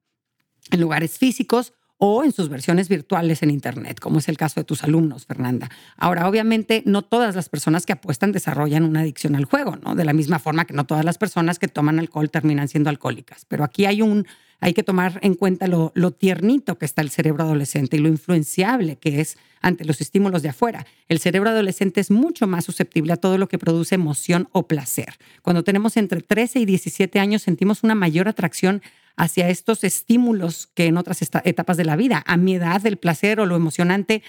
en 0.70 0.81
lugares 0.81 1.19
físicos 1.19 1.73
o 2.05 2.25
en 2.25 2.32
sus 2.32 2.49
versiones 2.49 2.88
virtuales 2.88 3.43
en 3.43 3.50
Internet, 3.50 4.00
como 4.00 4.19
es 4.19 4.29
el 4.29 4.37
caso 4.37 4.61
de 4.61 4.64
tus 4.64 4.82
alumnos, 4.82 5.25
Fernanda. 5.25 5.70
Ahora, 5.97 6.29
obviamente, 6.29 6.82
no 6.85 7.03
todas 7.03 7.37
las 7.37 7.49
personas 7.49 7.87
que 7.87 7.93
apuestan 7.93 8.32
desarrollan 8.32 8.82
una 8.82 9.00
adicción 9.00 9.37
al 9.37 9.44
juego, 9.44 9.76
¿no? 9.76 9.94
De 9.94 10.05
la 10.05 10.12
misma 10.12 10.38
forma 10.38 10.64
que 10.64 10.75
no 10.75 10.85
todas 10.85 11.05
las 11.05 11.17
personas 11.17 11.59
que 11.59 11.69
toman 11.69 12.00
alcohol 12.00 12.29
terminan 12.29 12.69
siendo 12.69 12.91
alcohólicas. 12.91 13.44
Pero 13.47 13.62
aquí 13.62 13.87
hay 13.87 14.03
un, 14.03 14.26
hay 14.62 14.75
que 14.75 14.85
tomar 14.85 15.19
en 15.23 15.35
cuenta 15.35 15.67
lo, 15.67 15.91
tiernito 16.12 16.79
que 16.79 16.85
está 16.87 17.03
el 17.03 17.11
cerebro 17.11 17.43
adolescente 17.43 17.97
y 17.97 18.00
lo 18.00 18.09
influenciable 18.09 18.94
que 18.94 19.20
es 19.20 19.37
ante 19.61 19.85
los 19.85 20.00
estímulos 20.00 20.41
de 20.43 20.50
afuera. 20.50 20.87
El 21.09 21.19
cerebro 21.19 21.50
adolescente 21.50 22.00
es 22.00 22.12
mucho 22.12 22.47
más 22.47 22.64
susceptible 22.64 23.12
a 23.12 23.17
todo 23.17 23.38
lo 23.38 23.49
que 23.49 23.59
produce 23.59 23.97
emoción 23.97 24.49
o 24.53 24.69
placer. 24.69 25.14
Cuando 25.43 25.64
tenemos 25.64 25.97
entre 25.97 26.20
13 26.20 26.61
y 26.61 26.64
17 26.64 27.19
años 27.19 27.43
sentimos 27.43 27.82
una 27.82 27.97
mayor 27.97 28.29
atracción 28.29 28.82
hacia 29.17 29.49
estos 29.49 29.82
estímulos 29.82 30.69
que 30.75 30.87
en 30.87 30.97
otras 30.97 31.20
etapas 31.44 31.76
de 31.76 31.85
la 31.85 31.97
vida. 31.97 32.23
A 32.25 32.37
mi 32.37 32.55
edad, 32.55 32.87
el 32.87 32.99
placer 32.99 33.41
o 33.41 33.47
lo 33.47 33.56
emocionante 33.56 34.23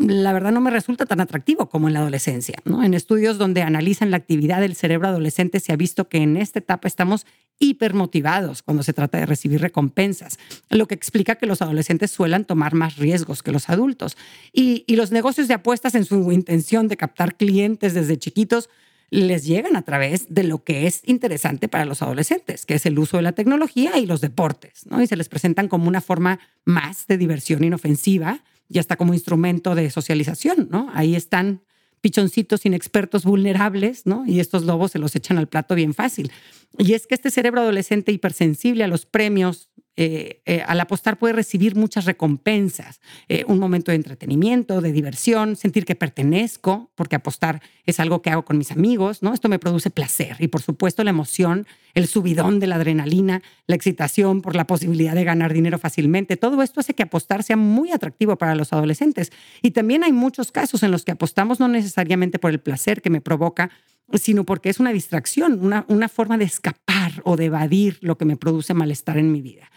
la 0.00 0.32
verdad 0.32 0.52
no 0.52 0.60
me 0.60 0.70
resulta 0.70 1.06
tan 1.06 1.20
atractivo 1.20 1.68
como 1.68 1.88
en 1.88 1.94
la 1.94 2.00
adolescencia. 2.00 2.56
En 2.64 2.94
estudios 2.94 3.38
donde 3.38 3.62
analizan 3.62 4.10
la 4.10 4.16
actividad 4.16 4.60
del 4.60 4.74
cerebro 4.74 5.08
adolescente 5.08 5.60
se 5.60 5.72
ha 5.72 5.76
visto 5.76 6.08
que 6.08 6.18
en 6.18 6.36
esta 6.36 6.58
etapa 6.58 6.88
estamos 6.88 7.26
hipermotivados 7.58 8.62
cuando 8.62 8.82
se 8.82 8.92
trata 8.92 9.18
de 9.18 9.26
recibir 9.26 9.60
recompensas, 9.60 10.38
lo 10.70 10.88
que 10.88 10.94
explica 10.94 11.36
que 11.36 11.46
los 11.46 11.62
adolescentes 11.62 12.10
suelen 12.10 12.44
tomar 12.44 12.74
más 12.74 12.96
riesgos 12.96 13.42
que 13.42 13.52
los 13.52 13.68
adultos. 13.68 14.16
Y, 14.52 14.84
y 14.86 14.96
los 14.96 15.12
negocios 15.12 15.48
de 15.48 15.54
apuestas 15.54 15.94
en 15.94 16.04
su 16.04 16.32
intención 16.32 16.88
de 16.88 16.96
captar 16.96 17.36
clientes 17.36 17.94
desde 17.94 18.18
chiquitos 18.18 18.68
les 19.10 19.44
llegan 19.44 19.76
a 19.76 19.82
través 19.82 20.26
de 20.28 20.42
lo 20.42 20.64
que 20.64 20.86
es 20.86 21.02
interesante 21.04 21.68
para 21.68 21.84
los 21.84 22.02
adolescentes, 22.02 22.66
que 22.66 22.74
es 22.74 22.86
el 22.86 22.98
uso 22.98 23.18
de 23.18 23.22
la 23.22 23.32
tecnología 23.32 23.98
y 23.98 24.06
los 24.06 24.20
deportes, 24.20 24.86
¿no? 24.86 25.00
Y 25.00 25.06
se 25.06 25.16
les 25.16 25.28
presentan 25.28 25.68
como 25.68 25.86
una 25.86 26.00
forma 26.00 26.40
más 26.64 27.06
de 27.06 27.16
diversión 27.16 27.62
inofensiva 27.62 28.42
y 28.68 28.78
hasta 28.78 28.96
como 28.96 29.14
instrumento 29.14 29.74
de 29.74 29.90
socialización, 29.90 30.68
¿no? 30.70 30.90
Ahí 30.94 31.14
están 31.14 31.62
pichoncitos 32.00 32.66
inexpertos 32.66 33.24
vulnerables, 33.24 34.04
¿no? 34.04 34.26
Y 34.26 34.40
estos 34.40 34.64
lobos 34.64 34.92
se 34.92 34.98
los 34.98 35.16
echan 35.16 35.38
al 35.38 35.48
plato 35.48 35.74
bien 35.74 35.94
fácil. 35.94 36.30
Y 36.76 36.92
es 36.92 37.06
que 37.06 37.14
este 37.14 37.30
cerebro 37.30 37.62
adolescente 37.62 38.12
hipersensible 38.12 38.84
a 38.84 38.88
los 38.88 39.06
premios, 39.06 39.70
eh, 39.96 40.42
eh, 40.44 40.62
al 40.66 40.80
apostar 40.80 41.18
puede 41.18 41.34
recibir 41.34 41.76
muchas 41.76 42.04
recompensas, 42.04 43.00
eh, 43.28 43.44
un 43.46 43.60
momento 43.60 43.92
de 43.92 43.96
entretenimiento, 43.96 44.80
de 44.80 44.90
diversión, 44.90 45.54
sentir 45.54 45.84
que 45.84 45.94
pertenezco, 45.94 46.90
porque 46.96 47.14
apostar 47.14 47.62
es 47.86 48.00
algo 48.00 48.20
que 48.20 48.30
hago 48.30 48.44
con 48.44 48.58
mis 48.58 48.72
amigos, 48.72 49.22
¿no? 49.22 49.32
Esto 49.32 49.48
me 49.48 49.60
produce 49.60 49.90
placer 49.90 50.36
y 50.40 50.48
por 50.48 50.62
supuesto 50.62 51.04
la 51.04 51.10
emoción, 51.10 51.66
el 51.94 52.08
subidón 52.08 52.58
de 52.58 52.66
la 52.66 52.76
adrenalina, 52.76 53.42
la 53.66 53.76
excitación 53.76 54.42
por 54.42 54.56
la 54.56 54.66
posibilidad 54.66 55.14
de 55.14 55.22
ganar 55.22 55.52
dinero 55.52 55.78
fácilmente, 55.78 56.36
todo 56.36 56.62
esto 56.62 56.80
hace 56.80 56.94
que 56.94 57.04
apostar 57.04 57.44
sea 57.44 57.56
muy 57.56 57.92
atractivo 57.92 58.36
para 58.36 58.56
los 58.56 58.72
adolescentes. 58.72 59.30
Y 59.62 59.70
también 59.70 60.02
hay 60.02 60.12
muchos 60.12 60.50
casos 60.50 60.82
en 60.82 60.90
los 60.90 61.04
que 61.04 61.12
apostamos 61.12 61.60
no 61.60 61.68
necesariamente 61.68 62.38
por 62.40 62.50
el 62.50 62.58
placer 62.58 63.00
que 63.00 63.10
me 63.10 63.20
provoca, 63.20 63.70
sino 64.12 64.44
porque 64.44 64.70
es 64.70 64.80
una 64.80 64.92
distracción, 64.92 65.58
una, 65.64 65.84
una 65.88 66.08
forma 66.08 66.38
de 66.38 66.44
escapar 66.44 67.12
o 67.24 67.36
de 67.36 67.46
evadir 67.46 67.98
lo 68.00 68.18
que 68.18 68.24
me 68.24 68.36
produce 68.36 68.74
malestar 68.74 69.18
en 69.18 69.32
mi 69.32 69.40
vida. 69.40 69.70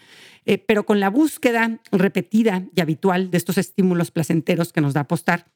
Eh, 0.44 0.58
pero 0.58 0.86
con 0.86 1.00
la 1.00 1.10
búsqueda 1.10 1.80
repetida 1.92 2.64
y 2.74 2.80
habitual 2.80 3.30
de 3.30 3.38
estos 3.38 3.58
estímulos 3.58 4.10
placenteros 4.10 4.72
que 4.72 4.80
nos 4.80 4.94
da 4.94 5.02
apostar, 5.02 5.46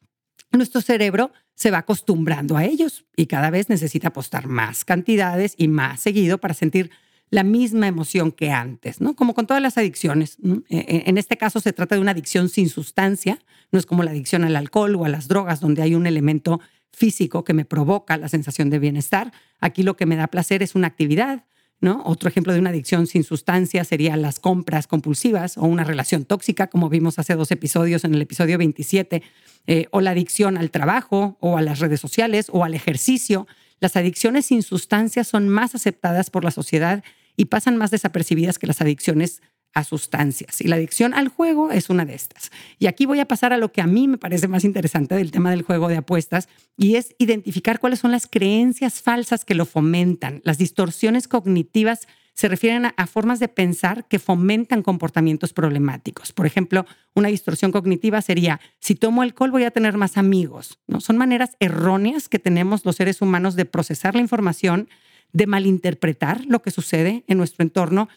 nuestro 0.52 0.81
cerebro 0.81 1.33
se 1.55 1.71
va 1.71 1.79
acostumbrando 1.79 2.57
a 2.57 2.64
ellos 2.64 3.07
y 3.17 3.26
cada 3.26 3.50
vez 3.50 3.69
necesita 3.69 4.09
apostar 4.09 4.49
más 4.49 4.85
cantidades 4.85 5.55
y 5.57 5.69
más 5.69 6.00
seguido 6.00 6.38
para 6.38 6.55
sentir 6.55 6.91
la 7.31 7.43
misma 7.43 7.87
emoción 7.87 8.31
que 8.31 8.50
antes, 8.50 9.00
¿no? 9.00 9.17
Como 9.17 9.33
con 9.33 9.47
todas 9.47 9.62
las 9.62 9.79
adicciones. 9.79 10.37
E, 10.69 10.76
e, 10.76 11.02
en 11.07 11.17
este 11.17 11.38
caso 11.38 11.61
se 11.61 11.73
trata 11.73 11.95
de 11.95 12.02
una 12.02 12.11
adicción 12.11 12.50
sin 12.50 12.69
sustancia, 12.69 13.38
no 13.71 13.79
es 13.79 13.87
como 13.87 14.02
la 14.02 14.11
adicción 14.11 14.45
al 14.45 14.57
alcohol 14.57 14.95
o 14.97 15.07
a 15.07 15.09
las 15.09 15.29
drogas, 15.29 15.61
donde 15.61 15.81
hay 15.81 15.95
un 15.95 16.07
elemento 16.07 16.61
físico 16.93 17.45
que 17.45 17.55
me 17.55 17.65
provoca 17.65 18.17
la 18.17 18.29
sensación 18.29 18.71
de 18.71 18.79
bienestar. 18.79 19.33
Aquí 19.61 19.83
lo 19.83 19.97
que 19.97 20.07
me 20.07 20.17
da 20.17 20.27
placer 20.27 20.63
es 20.63 20.75
una 20.75 20.89
actividad 20.89 21.45
¿no? 21.83 22.01
Otro 22.05 22.29
ejemplo 22.29 22.53
de 22.53 22.61
una 22.61 22.71
adicción 22.71 23.09
sin 23.09 23.25
sustancia 23.25 23.83
sería 23.83 24.17
las 24.17 24.39
compras 24.39 24.87
compulsivas 24.87 25.59
o 25.59 25.63
una 25.63 25.83
relación 25.83 26.25
tóxica, 26.25 26.69
como 26.69 26.89
vimos 26.89 27.19
hace 27.19 27.35
dos 27.35 27.51
episodios 27.51 28.05
en 28.05 28.15
el 28.15 28.23
episodio 28.23 28.57
27, 28.57 29.21
eh, 29.67 29.87
o 29.91 30.01
la 30.01 30.13
adicción 30.13 30.57
al 30.57 30.71
trabajo 30.71 31.37
o 31.41 31.59
a 31.59 31.63
las 31.63 31.81
redes 31.81 32.01
sociales 32.01 32.47
o 32.53 32.63
al 32.65 32.75
ejercicio. 32.75 33.49
Las 33.81 33.97
adicciones 33.97 34.47
sin 34.47 34.63
sustancia 34.63 35.25
son 35.25 35.49
más 35.49 35.75
aceptadas 35.75 36.31
por 36.31 36.45
la 36.45 36.53
sociedad 36.53 37.03
y 37.37 37.47
pasan 37.47 37.77
más 37.77 37.91
desapercibidas 37.91 38.61
que 38.61 38.69
las 38.69 38.81
adicciones 38.81 39.43
a 39.75 39.85
sustancias. 39.85 40.61
Y 40.61 40.69
la 40.69 40.76
adicción 40.76 41.14
al 41.14 41.29
juego 41.29 41.71
es 41.71 41.91
una 41.91 42.05
de 42.05 42.14
estas. 42.14 42.50
Y 42.79 42.87
aquí 42.87 43.07
voy 43.07 43.21
a 43.21 43.29
pasar 43.29 43.52
a 43.52 43.59
lo 43.59 43.73
que 43.73 43.81
a 43.81 43.87
mí 43.87 44.09
me 44.09 44.19
parece 44.19 44.49
más 44.49 44.64
interesante 44.64 45.14
del 45.14 45.31
tema 45.31 45.50
del 45.50 45.62
juego 45.62 45.88
de 45.88 45.97
apuestas, 45.97 46.49
y 46.76 46.97
es 46.97 47.14
identificar 47.19 47.79
cuáles 47.79 48.00
son 48.00 48.12
las 48.12 48.26
creencias 48.26 49.02
falsas 49.02 49.45
que 49.45 49.55
lo 49.55 49.67
fomentan. 49.67 50.41
Las 50.45 50.59
distorsiones 50.59 51.29
cognitivas 51.29 52.07
se 52.35 52.49
refieren 52.49 52.87
a, 52.97 53.07
formas 53.07 53.41
de 53.41 53.49
pensar 53.49 54.07
que 54.09 54.19
fomentan 54.19 54.83
comportamientos 54.83 55.52
problemáticos. 55.52 56.33
Por 56.33 56.47
ejemplo, 56.47 56.87
una 57.14 57.29
distorsión 57.29 57.73
cognitiva 57.73 58.23
sería, 58.23 58.61
si 58.81 58.95
tomo 58.95 59.23
alcohol 59.23 59.50
voy 59.50 59.64
a 59.64 59.71
tener 59.71 59.97
más 59.99 60.17
amigos. 60.17 60.79
¿no? 60.87 61.00
Son 61.00 61.19
maneras 61.19 61.57
erróneas 61.61 62.29
que 62.29 62.38
tenemos 62.38 62.87
los 62.87 62.97
seres 62.97 63.21
humanos 63.21 63.55
de 63.55 63.67
procesar 63.67 64.14
la 64.14 64.23
información, 64.23 64.88
de 65.33 65.47
malinterpretar 65.47 66.45
lo 66.47 66.62
que 66.62 66.71
sucede 66.71 67.25
en 67.26 67.38
nuestro 67.38 67.62
entorno 67.62 68.09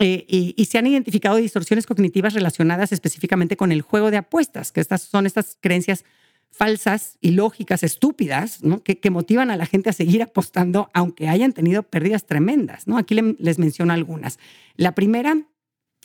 eh, 0.00 0.24
y, 0.26 0.64
se 0.64 0.78
han 0.78 0.86
identificado 0.86 1.36
distorsiones 1.36 1.86
cognitivas 1.86 2.32
relacionadas 2.32 2.90
específicamente 2.90 3.58
con 3.58 3.70
el 3.70 3.82
juego 3.82 4.10
de 4.10 4.16
apuestas, 4.16 4.72
que 4.72 4.80
estas 4.80 5.02
son 5.02 5.26
estas 5.26 5.58
creencias 5.60 6.04
falsas, 6.50 7.18
ilógicas, 7.20 7.82
estúpidas, 7.82 8.60
que, 8.82 9.10
motivan 9.10 9.50
a 9.50 9.56
la 9.56 9.66
gente 9.66 9.90
a 9.90 9.92
seguir 9.92 10.22
apostando 10.22 10.90
aunque 10.94 11.28
hayan 11.28 11.52
tenido 11.52 11.82
pérdidas 11.82 12.24
tremendas. 12.24 12.86
¿no? 12.86 12.96
Aquí 12.96 13.14
les 13.14 13.58
menciono 13.58 13.92
algunas. 13.92 14.38
La 14.76 14.94
primera 14.94 15.36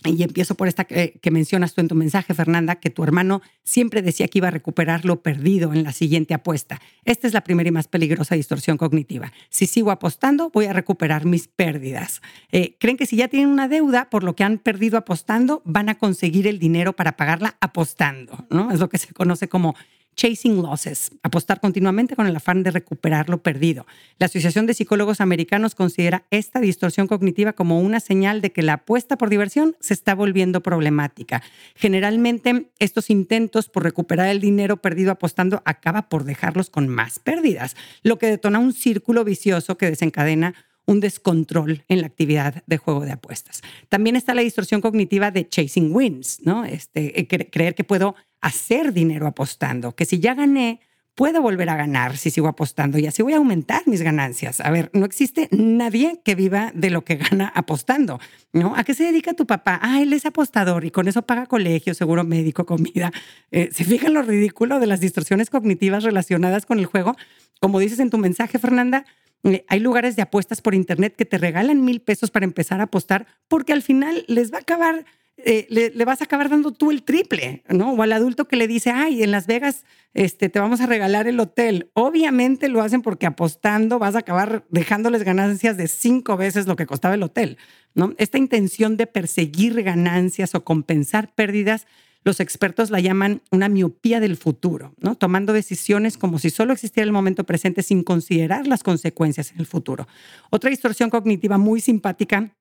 y 0.04 0.22
empiezo 0.24 0.56
por 0.56 0.68
esta 0.68 0.84
que, 0.86 1.20
mencionas 1.32 1.74
tú 1.74 1.82
en 1.82 1.88
tu 1.88 1.96
mensaje, 1.96 2.34
Fernanda, 2.34 2.76
que 2.76 2.90
tu 2.90 3.04
hermano 3.04 3.42
siempre 3.64 4.02
decía 4.02 4.28
que 4.28 4.38
iba 4.38 4.50
a 4.50 4.52
recuperar 4.52 5.06
lo 5.06 5.22
perdido 5.22 5.74
en 5.74 5.84
la 5.84 5.94
siguiente 5.94 6.34
apuesta. 6.34 6.80
Esta 7.06 7.28
es 7.28 7.34
la 7.34 7.42
primera 7.42 7.70
y 7.70 7.72
más 7.72 7.88
peligrosa 7.88 8.36
distorsión 8.36 8.78
cognitiva. 8.78 9.32
Si 9.50 9.66
sigo 9.66 9.92
apostando, 9.92 10.52
voy 10.52 10.66
a 10.66 10.74
recuperar 10.74 11.26
mis 11.26 11.48
pérdidas. 11.48 12.22
Eh, 12.52 12.76
creen 12.80 12.98
que 12.98 13.06
si 13.06 13.16
ya 13.16 13.30
tienen 13.30 13.50
una 13.50 13.68
deuda 13.68 14.10
por 14.10 14.24
lo 14.24 14.36
que 14.36 14.44
han 14.44 14.60
perdido 14.60 14.98
apostando, 14.98 15.62
van 15.66 15.90
a 15.90 15.98
conseguir 15.98 16.46
el 16.46 16.60
dinero 16.60 16.94
para 16.94 17.18
pagarla 17.18 17.56
apostando. 17.60 18.46
¿no? 18.50 18.72
Es 18.72 18.80
lo 18.80 18.90
que 18.90 18.98
se 18.98 19.14
conoce 19.14 19.48
como 19.48 19.76
chasing 20.16 20.62
losses, 20.62 21.12
apostar 21.24 21.60
continuamente 21.60 22.16
con 22.16 22.28
el 22.28 22.36
afán 22.36 22.64
de 22.64 22.72
recuperar 22.72 23.30
lo 23.30 23.42
perdido. 23.44 23.86
La 24.18 24.28
Asociación 24.28 24.66
de 24.66 24.74
Psicólogos 24.74 25.22
Americanos 25.22 25.76
considera 25.76 26.26
esta 26.32 26.60
distorsión 26.60 27.08
cognitiva 27.08 27.54
como 27.54 27.80
una 27.80 28.00
señal 28.00 28.42
de 28.42 28.52
que 28.52 28.64
la 28.64 28.74
apuesta 28.74 29.18
por 29.18 29.30
diversión 29.30 29.76
se 29.80 29.94
está 29.94 30.16
volviendo 30.16 30.62
problemática. 30.62 31.44
Generalmente, 31.76 32.72
estos 32.80 33.10
intentos 33.10 33.70
por 33.70 33.84
recuperar 33.84 34.28
el 34.30 34.40
dinero 34.40 34.78
perdido 34.78 35.12
apostando 35.12 35.62
acaba 35.66 36.10
por 36.10 36.24
dejarlos 36.24 36.70
con 36.70 36.88
más 36.88 37.20
pérdidas, 37.20 37.76
lo 38.04 38.18
que 38.18 38.28
detona 38.28 38.60
un 38.60 38.74
círculo 38.74 39.24
vicioso 39.24 39.78
que 39.78 39.90
desencadena 39.90 40.56
un 40.86 41.00
descontrol 41.00 41.84
en 41.88 42.02
la 42.02 42.08
actividad 42.08 42.64
de 42.68 42.78
juego 42.78 43.06
de 43.06 43.12
apuestas. 43.12 43.62
También 43.90 44.16
está 44.16 44.34
la 44.34 44.42
distorsión 44.42 44.82
cognitiva 44.82 45.32
de 45.32 45.48
chasing 45.48 45.94
wins, 45.94 46.42
¿no? 46.44 46.64
Este, 46.64 47.20
eh, 47.20 47.28
creer 47.28 47.76
que 47.76 47.84
puedo 47.84 48.16
hacer 48.46 48.94
dinero 48.94 49.26
apostando, 49.26 49.96
que 49.96 50.06
si 50.06 50.20
ya 50.20 50.36
gané, 50.36 50.80
puedo 51.16 51.42
volver 51.42 51.68
a 51.70 51.76
ganar 51.76 52.16
si 52.16 52.30
sigo 52.30 52.48
apostando 52.48 53.00
y 53.00 53.08
así 53.08 53.24
voy 53.24 53.34
a 53.34 53.38
aumentar 53.38 53.82
mis 53.88 54.04
ganancias. 54.04 54.60
A 54.60 54.70
ver, 54.70 54.92
no 54.94 55.04
existe 55.04 55.48
nadie 55.50 56.22
que 56.24 56.36
viva 56.36 56.72
de 56.76 56.92
lo 56.92 57.04
que 57.04 57.16
gana 57.32 57.52
apostando, 57.56 58.20
¿no? 58.54 58.76
¿A 58.76 58.84
qué 58.84 58.94
se 58.94 59.06
dedica 59.06 59.34
tu 59.34 59.48
papá? 59.48 59.80
Ah, 59.82 60.00
él 60.00 60.14
es 60.14 60.28
apostador 60.28 60.86
y 60.86 60.92
con 60.92 61.08
eso 61.08 61.24
paga 61.24 61.48
colegio, 61.48 61.96
seguro 61.96 62.24
médico, 62.24 62.68
comida. 62.68 63.12
Eh, 63.50 63.70
¿Se 63.72 63.84
fijan 63.84 64.14
lo 64.14 64.22
ridículo 64.22 64.80
de 64.80 64.86
las 64.86 65.00
distorsiones 65.00 65.50
cognitivas 65.50 66.04
relacionadas 66.04 66.68
con 66.68 66.78
el 66.78 66.86
juego? 66.86 67.16
Como 67.60 67.80
dices 67.80 67.98
en 67.98 68.12
tu 68.12 68.20
mensaje, 68.20 68.60
Fernanda, 68.60 69.06
eh, 69.44 69.66
hay 69.70 69.80
lugares 69.80 70.16
de 70.16 70.22
apuestas 70.22 70.62
por 70.62 70.76
internet 70.76 71.16
que 71.16 71.26
te 71.26 71.40
regalan 71.40 71.84
mil 71.84 72.00
pesos 72.00 72.30
para 72.30 72.46
empezar 72.46 72.80
a 72.80 72.84
apostar 72.84 73.26
porque 73.48 73.74
al 73.74 73.82
final 73.82 74.24
les 74.28 74.54
va 74.54 74.58
a 74.58 74.62
acabar 74.62 75.06
eh, 75.38 75.68
le, 75.70 76.06
vas 76.06 76.22
a 76.22 76.24
acabar 76.24 76.50
dando 76.50 76.72
tú 76.72 76.92
el 76.92 77.04
triple, 77.04 77.64
¿no? 77.68 77.92
O 77.92 78.02
al 78.02 78.14
adulto 78.14 78.48
que 78.48 78.56
le 78.56 78.68
dice, 78.68 78.92
ay, 78.92 79.22
en 79.22 79.32
Las 79.32 79.48
Vegas 79.48 79.84
este, 80.14 80.48
te 80.48 80.60
vamos 80.60 80.80
a 80.80 80.86
regalar 80.86 81.28
el 81.28 81.40
hotel. 81.40 81.90
Obviamente 81.94 82.70
lo 82.70 82.82
hacen 82.82 83.02
porque 83.02 83.26
apostando 83.26 84.00
vas 84.00 84.16
a 84.16 84.20
acabar 84.20 84.66
dejándoles 84.70 85.24
ganancias 85.24 85.76
de 85.76 85.88
cinco 85.88 86.38
veces 86.38 86.68
lo 86.68 86.78
que 86.78 86.86
costaba 86.86 87.16
el 87.16 87.24
hotel, 87.24 87.58
¿no? 87.94 88.14
Esta 88.18 88.38
intención 88.38 88.96
de 88.96 89.08
perseguir 89.08 89.84
ganancias 89.84 90.56
o 90.56 90.64
compensar 90.64 91.34
pérdidas, 91.36 91.86
los 92.24 92.40
expertos 92.40 92.90
la 92.90 93.02
llaman 93.02 93.42
una 93.52 93.68
miopía 93.68 94.22
del 94.22 94.38
futuro, 94.38 94.96
¿no? 95.00 95.16
Tomando 95.16 95.52
decisiones 95.52 96.18
como 96.18 96.40
si 96.40 96.50
solo 96.50 96.72
existiera 96.72 97.06
el 97.06 97.12
momento 97.12 97.44
presente 97.44 97.84
sin 97.84 98.04
considerar 98.04 98.68
las 98.68 98.84
consecuencias 98.84 99.52
en 99.52 99.60
el 99.60 99.66
futuro. 99.66 100.08
Otra 100.50 100.70
distorsión 100.70 101.10
cognitiva 101.10 101.58
muy 101.58 101.82
simpática 101.82 102.56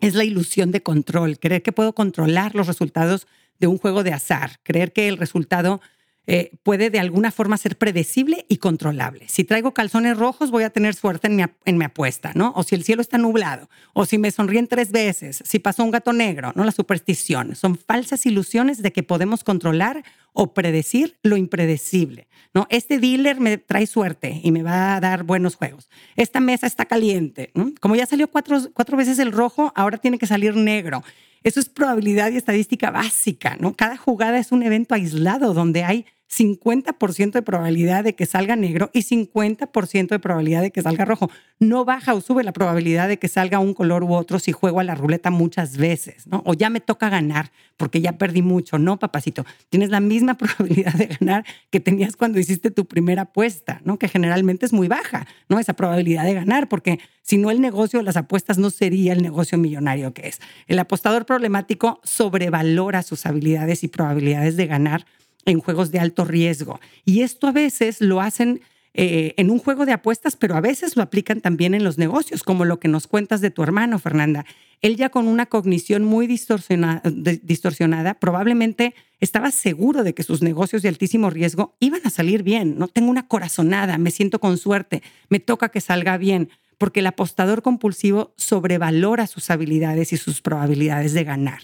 es 0.00 0.14
la 0.14 0.24
ilusión 0.24 0.70
de 0.70 0.82
control, 0.82 1.38
creer 1.38 1.62
que 1.62 1.72
puedo 1.72 1.94
controlar 1.94 2.54
los 2.54 2.66
resultados 2.66 3.26
de 3.58 3.66
un 3.66 3.78
juego 3.78 4.04
de 4.04 4.12
azar, 4.12 4.60
creer 4.62 4.92
que 4.92 5.08
el 5.08 5.16
resultado 5.16 5.80
eh, 6.30 6.52
puede 6.62 6.90
de 6.90 7.00
alguna 7.00 7.30
forma 7.30 7.56
ser 7.56 7.78
predecible 7.78 8.44
y 8.50 8.58
controlable. 8.58 9.24
Si 9.28 9.44
traigo 9.44 9.72
calzones 9.72 10.18
rojos, 10.18 10.50
voy 10.50 10.62
a 10.62 10.68
tener 10.68 10.94
suerte 10.94 11.26
en 11.26 11.36
mi, 11.36 11.44
en 11.64 11.78
mi, 11.78 11.86
apuesta, 11.86 12.32
¿no? 12.34 12.52
O 12.54 12.64
si 12.64 12.74
el 12.74 12.84
cielo 12.84 13.00
está 13.00 13.16
nublado, 13.16 13.70
o 13.94 14.04
si 14.04 14.18
me 14.18 14.30
sonríen 14.30 14.66
tres 14.66 14.92
veces, 14.92 15.42
si 15.46 15.58
pasó 15.58 15.82
un 15.82 15.90
gato 15.90 16.12
negro, 16.12 16.52
¿no? 16.54 16.64
La 16.64 16.72
superstición. 16.72 17.56
Son 17.56 17.78
falsas 17.78 18.26
ilusiones 18.26 18.82
de 18.82 18.92
que 18.92 19.02
podemos 19.02 19.42
controlar 19.42 20.04
o 20.34 20.52
predecir 20.52 21.18
lo 21.22 21.38
impredecible, 21.38 22.28
¿no? 22.52 22.66
Este 22.68 22.98
dealer 22.98 23.40
me 23.40 23.56
trae 23.56 23.86
suerte 23.86 24.42
y 24.44 24.52
me 24.52 24.62
va 24.62 24.96
a 24.96 25.00
dar 25.00 25.22
buenos 25.22 25.56
juegos. 25.56 25.88
Esta 26.14 26.40
mesa 26.40 26.66
está 26.66 26.84
caliente, 26.84 27.52
¿no? 27.54 27.72
Como 27.80 27.96
ya 27.96 28.04
salió 28.04 28.28
cuatro, 28.28 28.60
cuatro 28.74 28.98
veces 28.98 29.18
el 29.18 29.32
rojo, 29.32 29.72
ahora 29.74 29.96
tiene 29.96 30.18
que 30.18 30.26
salir 30.26 30.54
negro. 30.54 31.02
Eso 31.42 31.58
es 31.58 31.70
probabilidad 31.70 32.30
y 32.32 32.36
estadística 32.36 32.90
básica, 32.90 33.56
¿no? 33.58 33.74
Cada 33.74 33.96
jugada 33.96 34.38
es 34.38 34.52
un 34.52 34.62
evento 34.62 34.94
aislado 34.94 35.54
donde 35.54 35.84
hay 35.84 36.04
50% 36.30 37.32
de 37.32 37.42
probabilidad 37.42 38.04
de 38.04 38.14
que 38.14 38.26
salga 38.26 38.54
negro 38.54 38.90
y 38.92 39.00
50% 39.00 40.08
de 40.08 40.18
probabilidad 40.18 40.60
de 40.60 40.70
que 40.70 40.82
salga 40.82 41.04
rojo. 41.04 41.30
No 41.58 41.84
baja 41.84 42.12
o 42.14 42.20
sube 42.20 42.44
la 42.44 42.52
probabilidad 42.52 43.08
de 43.08 43.18
que 43.18 43.28
salga 43.28 43.58
un 43.58 43.72
color 43.72 44.04
u 44.04 44.12
otro 44.12 44.38
si 44.38 44.52
juego 44.52 44.80
a 44.80 44.84
la 44.84 44.94
ruleta 44.94 45.30
muchas 45.30 45.78
veces, 45.78 46.26
¿no? 46.26 46.42
O 46.44 46.52
ya 46.52 46.68
me 46.68 46.80
toca 46.80 47.08
ganar 47.08 47.50
porque 47.78 48.00
ya 48.00 48.18
perdí 48.18 48.42
mucho. 48.42 48.78
No, 48.78 48.98
papacito, 48.98 49.46
tienes 49.70 49.88
la 49.88 50.00
misma 50.00 50.34
probabilidad 50.38 50.92
de 50.94 51.06
ganar 51.06 51.44
que 51.70 51.80
tenías 51.80 52.16
cuando 52.16 52.38
hiciste 52.38 52.70
tu 52.70 52.86
primera 52.86 53.22
apuesta, 53.22 53.80
¿no? 53.84 53.98
Que 53.98 54.08
generalmente 54.08 54.66
es 54.66 54.72
muy 54.72 54.88
baja, 54.88 55.26
¿no? 55.48 55.58
Esa 55.58 55.72
probabilidad 55.72 56.24
de 56.24 56.34
ganar, 56.34 56.68
porque 56.68 57.00
si 57.22 57.38
no 57.38 57.50
el 57.50 57.60
negocio 57.60 58.00
de 58.00 58.04
las 58.04 58.16
apuestas 58.16 58.58
no 58.58 58.68
sería 58.70 59.14
el 59.14 59.22
negocio 59.22 59.56
millonario 59.56 60.12
que 60.12 60.28
es. 60.28 60.40
El 60.66 60.78
apostador 60.78 61.24
problemático 61.24 62.00
sobrevalora 62.04 63.02
sus 63.02 63.24
habilidades 63.24 63.82
y 63.82 63.88
probabilidades 63.88 64.56
de 64.56 64.66
ganar 64.66 65.06
en 65.50 65.60
juegos 65.60 65.90
de 65.90 65.98
alto 65.98 66.24
riesgo. 66.24 66.80
Y 67.04 67.22
esto 67.22 67.46
a 67.46 67.52
veces 67.52 68.00
lo 68.00 68.20
hacen 68.20 68.60
eh, 68.94 69.34
en 69.36 69.50
un 69.50 69.58
juego 69.58 69.86
de 69.86 69.92
apuestas, 69.92 70.36
pero 70.36 70.56
a 70.56 70.60
veces 70.60 70.96
lo 70.96 71.02
aplican 71.02 71.40
también 71.40 71.74
en 71.74 71.84
los 71.84 71.98
negocios, 71.98 72.42
como 72.42 72.64
lo 72.64 72.80
que 72.80 72.88
nos 72.88 73.06
cuentas 73.06 73.40
de 73.40 73.50
tu 73.50 73.62
hermano, 73.62 73.98
Fernanda. 73.98 74.44
Él 74.80 74.96
ya 74.96 75.08
con 75.08 75.28
una 75.28 75.46
cognición 75.46 76.04
muy 76.04 76.26
distorsionada, 76.26 78.14
probablemente 78.14 78.94
estaba 79.20 79.50
seguro 79.50 80.04
de 80.04 80.14
que 80.14 80.22
sus 80.22 80.42
negocios 80.42 80.82
de 80.82 80.88
altísimo 80.88 81.30
riesgo 81.30 81.76
iban 81.80 82.00
a 82.04 82.10
salir 82.10 82.42
bien. 82.42 82.78
No 82.78 82.88
tengo 82.88 83.10
una 83.10 83.26
corazonada, 83.26 83.98
me 83.98 84.10
siento 84.10 84.38
con 84.40 84.58
suerte, 84.58 85.02
me 85.28 85.40
toca 85.40 85.68
que 85.68 85.80
salga 85.80 86.16
bien, 86.16 86.50
porque 86.76 87.00
el 87.00 87.06
apostador 87.06 87.62
compulsivo 87.62 88.34
sobrevalora 88.36 89.26
sus 89.26 89.50
habilidades 89.50 90.12
y 90.12 90.16
sus 90.16 90.40
probabilidades 90.42 91.12
de 91.12 91.24
ganar. 91.24 91.62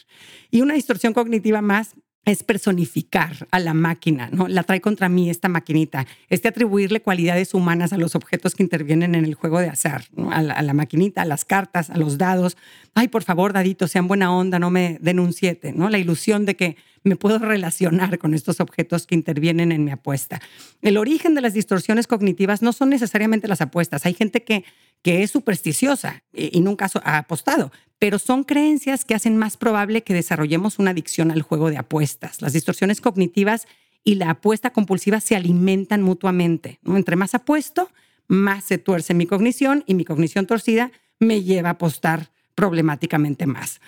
Y 0.50 0.60
una 0.60 0.74
distorsión 0.74 1.14
cognitiva 1.14 1.62
más 1.62 1.94
es 2.24 2.42
personificar 2.42 3.46
a 3.50 3.60
la 3.60 3.74
máquina, 3.74 4.30
¿no? 4.32 4.48
La 4.48 4.62
trae 4.62 4.80
contra 4.80 5.08
mí 5.08 5.28
esta 5.28 5.48
maquinita. 5.48 6.06
Este 6.30 6.48
atribuirle 6.48 7.00
cualidades 7.00 7.52
humanas 7.52 7.92
a 7.92 7.98
los 7.98 8.14
objetos 8.14 8.54
que 8.54 8.62
intervienen 8.62 9.14
en 9.14 9.24
el 9.24 9.34
juego 9.34 9.60
de 9.60 9.68
azar, 9.68 10.04
a, 10.30 10.42
la, 10.42 10.72
maquinita, 10.72 11.22
a 11.22 11.26
las 11.26 11.44
cartas, 11.44 11.90
a 11.90 11.98
los 11.98 12.16
dados. 12.16 12.56
Ay, 12.94 13.08
por 13.08 13.24
favor, 13.24 13.52
daditos, 13.52 13.90
sean 13.90 14.08
buena 14.08 14.34
onda, 14.34 14.58
no 14.58 14.70
me 14.70 14.98
den 15.00 15.20
un 15.20 15.32
siete, 15.32 15.72
¿no? 15.72 15.90
La 15.90 15.98
ilusión 15.98 16.46
de 16.46 16.56
que 16.56 16.76
me 17.04 17.16
puedo 17.16 17.38
relacionar 17.38 18.18
con 18.18 18.34
estos 18.34 18.60
objetos 18.60 19.06
que 19.06 19.14
intervienen 19.14 19.70
en 19.70 19.84
mi 19.84 19.90
apuesta. 19.90 20.40
El 20.82 20.96
origen 20.96 21.34
de 21.34 21.42
las 21.42 21.52
distorsiones 21.52 22.06
cognitivas 22.06 22.62
no 22.62 22.72
son 22.72 22.88
necesariamente 22.88 23.46
las 23.46 23.60
apuestas. 23.60 24.06
Hay 24.06 24.14
gente 24.14 24.42
que, 24.42 24.64
es 25.04 25.30
supersticiosa 25.30 26.22
y, 26.32 26.56
y 26.56 26.62
nunca 26.62 26.88
ha 27.04 27.18
apostado, 27.18 27.70
pero 27.98 28.18
son 28.18 28.42
creencias 28.42 29.04
que 29.04 29.14
hacen 29.14 29.36
más 29.36 29.58
probable 29.58 30.02
que 30.02 30.14
desarrollemos 30.14 30.78
una 30.78 30.92
adicción 30.92 31.30
al 31.30 31.42
juego 31.42 31.68
de 31.68 31.76
apuestas. 31.76 32.40
Las 32.40 32.54
distorsiones 32.54 33.02
cognitivas 33.02 33.66
y 34.02 34.14
la 34.14 34.30
apuesta 34.30 34.70
compulsiva 34.70 35.20
se 35.20 35.36
alimentan 35.36 36.02
mutuamente. 36.02 36.78
Entre 36.86 37.16
más 37.16 37.34
apuesto, 37.34 37.90
más 38.28 38.64
se 38.64 38.78
tuerce 38.78 39.12
mi 39.12 39.26
cognición 39.26 39.84
y 39.86 39.94
mi 39.94 40.04
cognición 40.04 40.46
torcida 40.46 40.90
me 41.18 41.42
lleva 41.42 41.68
a 41.68 41.72
apostar 41.72 42.30
problemáticamente 42.54 43.46
más. 43.46 43.80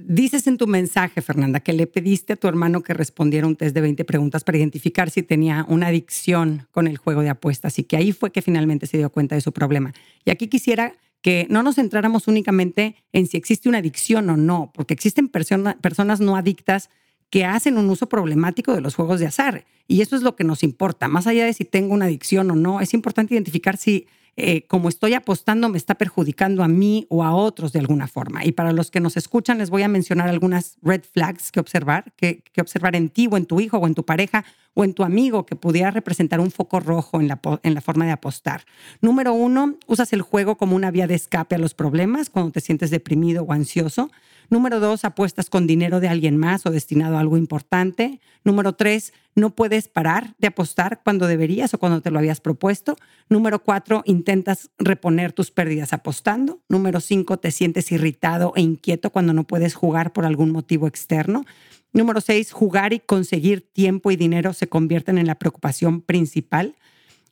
Dices 0.00 0.46
en 0.46 0.58
tu 0.58 0.68
mensaje, 0.68 1.20
Fernanda, 1.22 1.58
que 1.58 1.72
le 1.72 1.88
pediste 1.88 2.34
a 2.34 2.36
tu 2.36 2.46
hermano 2.46 2.84
que 2.84 2.94
respondiera 2.94 3.48
un 3.48 3.56
test 3.56 3.74
de 3.74 3.80
20 3.80 4.04
preguntas 4.04 4.44
para 4.44 4.56
identificar 4.56 5.10
si 5.10 5.24
tenía 5.24 5.66
una 5.68 5.88
adicción 5.88 6.68
con 6.70 6.86
el 6.86 6.98
juego 6.98 7.22
de 7.22 7.30
apuestas 7.30 7.80
y 7.80 7.82
que 7.82 7.96
ahí 7.96 8.12
fue 8.12 8.30
que 8.30 8.40
finalmente 8.40 8.86
se 8.86 8.96
dio 8.96 9.10
cuenta 9.10 9.34
de 9.34 9.40
su 9.40 9.52
problema. 9.52 9.92
Y 10.24 10.30
aquí 10.30 10.46
quisiera 10.46 10.94
que 11.20 11.48
no 11.50 11.64
nos 11.64 11.74
centráramos 11.74 12.28
únicamente 12.28 12.94
en 13.12 13.26
si 13.26 13.36
existe 13.36 13.68
una 13.68 13.78
adicción 13.78 14.30
o 14.30 14.36
no, 14.36 14.70
porque 14.72 14.94
existen 14.94 15.28
personas 15.28 16.20
no 16.20 16.36
adictas 16.36 16.90
que 17.28 17.44
hacen 17.44 17.76
un 17.76 17.90
uso 17.90 18.08
problemático 18.08 18.72
de 18.72 18.80
los 18.80 18.94
juegos 18.94 19.18
de 19.18 19.26
azar. 19.26 19.66
Y 19.88 20.00
eso 20.00 20.14
es 20.14 20.22
lo 20.22 20.36
que 20.36 20.44
nos 20.44 20.62
importa. 20.62 21.08
Más 21.08 21.26
allá 21.26 21.44
de 21.44 21.52
si 21.54 21.64
tengo 21.64 21.92
una 21.92 22.04
adicción 22.04 22.52
o 22.52 22.54
no, 22.54 22.80
es 22.80 22.94
importante 22.94 23.34
identificar 23.34 23.76
si 23.76 24.06
eh, 24.40 24.68
como 24.68 24.88
estoy 24.88 25.14
apostando, 25.14 25.68
me 25.68 25.78
está 25.78 25.96
perjudicando 25.96 26.62
a 26.62 26.68
mí 26.68 27.08
o 27.10 27.24
a 27.24 27.34
otros 27.34 27.72
de 27.72 27.80
alguna 27.80 28.06
forma. 28.06 28.44
Y 28.44 28.52
para 28.52 28.72
los 28.72 28.92
que 28.92 29.00
nos 29.00 29.16
escuchan, 29.16 29.58
les 29.58 29.68
voy 29.68 29.82
a 29.82 29.88
mencionar 29.88 30.28
algunas 30.28 30.78
red 30.80 31.02
flags 31.02 31.50
que 31.50 31.58
observar, 31.58 32.12
que, 32.16 32.44
que 32.52 32.60
observar 32.60 32.94
en 32.94 33.08
ti 33.08 33.28
o 33.28 33.36
en 33.36 33.46
tu 33.46 33.58
hijo 33.58 33.78
o 33.78 33.86
en 33.88 33.94
tu 33.94 34.04
pareja 34.04 34.44
o 34.78 34.84
en 34.84 34.94
tu 34.94 35.02
amigo 35.02 35.44
que 35.44 35.56
pudiera 35.56 35.90
representar 35.90 36.38
un 36.38 36.52
foco 36.52 36.78
rojo 36.78 37.20
en 37.20 37.26
la, 37.26 37.40
en 37.64 37.74
la 37.74 37.80
forma 37.80 38.04
de 38.04 38.12
apostar. 38.12 38.62
Número 39.00 39.32
uno, 39.32 39.74
usas 39.88 40.12
el 40.12 40.22
juego 40.22 40.56
como 40.56 40.76
una 40.76 40.92
vía 40.92 41.08
de 41.08 41.16
escape 41.16 41.56
a 41.56 41.58
los 41.58 41.74
problemas 41.74 42.30
cuando 42.30 42.52
te 42.52 42.60
sientes 42.60 42.92
deprimido 42.92 43.42
o 43.42 43.52
ansioso. 43.52 44.12
Número 44.50 44.78
dos, 44.78 45.04
apuestas 45.04 45.50
con 45.50 45.66
dinero 45.66 45.98
de 45.98 46.06
alguien 46.06 46.36
más 46.36 46.64
o 46.64 46.70
destinado 46.70 47.16
a 47.16 47.20
algo 47.20 47.36
importante. 47.36 48.20
Número 48.44 48.72
tres, 48.72 49.12
no 49.34 49.50
puedes 49.50 49.88
parar 49.88 50.36
de 50.38 50.46
apostar 50.46 51.00
cuando 51.02 51.26
deberías 51.26 51.74
o 51.74 51.78
cuando 51.78 52.00
te 52.00 52.12
lo 52.12 52.20
habías 52.20 52.40
propuesto. 52.40 52.96
Número 53.28 53.64
cuatro, 53.64 54.04
intentas 54.06 54.70
reponer 54.78 55.32
tus 55.32 55.50
pérdidas 55.50 55.92
apostando. 55.92 56.60
Número 56.68 57.00
cinco, 57.00 57.36
te 57.38 57.50
sientes 57.50 57.90
irritado 57.90 58.52
e 58.54 58.60
inquieto 58.60 59.10
cuando 59.10 59.32
no 59.32 59.42
puedes 59.42 59.74
jugar 59.74 60.12
por 60.12 60.24
algún 60.24 60.52
motivo 60.52 60.86
externo. 60.86 61.44
Número 61.92 62.20
seis, 62.20 62.52
jugar 62.52 62.92
y 62.92 63.00
conseguir 63.00 63.62
tiempo 63.62 64.10
y 64.10 64.16
dinero 64.16 64.52
se 64.52 64.68
convierten 64.68 65.18
en 65.18 65.26
la 65.26 65.36
preocupación 65.38 66.00
principal. 66.00 66.76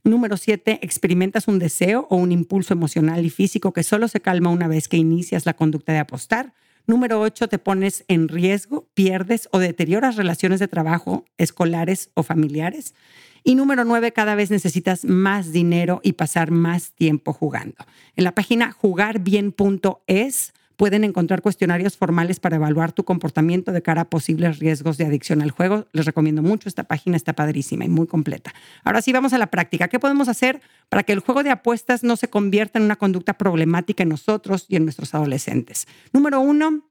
Número 0.02 0.36
siete, 0.36 0.78
experimentas 0.82 1.48
un 1.48 1.58
deseo 1.58 2.06
o 2.10 2.16
un 2.16 2.32
impulso 2.32 2.72
emocional 2.72 3.24
y 3.24 3.30
físico 3.30 3.72
que 3.72 3.82
solo 3.82 4.08
se 4.08 4.20
calma 4.20 4.50
una 4.50 4.68
vez 4.68 4.88
que 4.88 4.96
inicias 4.96 5.46
la 5.46 5.54
conducta 5.54 5.92
de 5.92 5.98
apostar. 5.98 6.54
Número 6.86 7.20
ocho, 7.20 7.48
te 7.48 7.58
pones 7.58 8.04
en 8.06 8.28
riesgo, 8.28 8.88
pierdes 8.94 9.48
o 9.50 9.58
deterioras 9.58 10.14
relaciones 10.14 10.60
de 10.60 10.68
trabajo, 10.68 11.24
escolares 11.36 12.10
o 12.14 12.22
familiares. 12.22 12.94
Y 13.42 13.56
número 13.56 13.84
nueve, 13.84 14.12
cada 14.12 14.36
vez 14.36 14.50
necesitas 14.50 15.04
más 15.04 15.52
dinero 15.52 16.00
y 16.02 16.12
pasar 16.12 16.50
más 16.50 16.92
tiempo 16.92 17.32
jugando. 17.32 17.76
En 18.14 18.24
la 18.24 18.32
página 18.32 18.72
jugarbien.es 18.72 20.52
pueden 20.76 21.04
encontrar 21.04 21.42
cuestionarios 21.42 21.96
formales 21.96 22.38
para 22.40 22.56
evaluar 22.56 22.92
tu 22.92 23.04
comportamiento 23.04 23.72
de 23.72 23.82
cara 23.82 24.02
a 24.02 24.10
posibles 24.10 24.58
riesgos 24.58 24.98
de 24.98 25.06
adicción 25.06 25.42
al 25.42 25.50
juego. 25.50 25.86
Les 25.92 26.04
recomiendo 26.04 26.42
mucho, 26.42 26.68
esta 26.68 26.84
página 26.84 27.16
está 27.16 27.32
padrísima 27.32 27.84
y 27.84 27.88
muy 27.88 28.06
completa. 28.06 28.52
Ahora 28.84 29.02
sí, 29.02 29.12
vamos 29.12 29.32
a 29.32 29.38
la 29.38 29.48
práctica. 29.48 29.88
¿Qué 29.88 29.98
podemos 29.98 30.28
hacer 30.28 30.60
para 30.88 31.02
que 31.02 31.12
el 31.12 31.20
juego 31.20 31.42
de 31.42 31.50
apuestas 31.50 32.04
no 32.04 32.16
se 32.16 32.28
convierta 32.28 32.78
en 32.78 32.84
una 32.84 32.96
conducta 32.96 33.34
problemática 33.34 34.02
en 34.02 34.10
nosotros 34.10 34.66
y 34.68 34.76
en 34.76 34.84
nuestros 34.84 35.14
adolescentes? 35.14 35.86
Número 36.12 36.40
uno, 36.40 36.90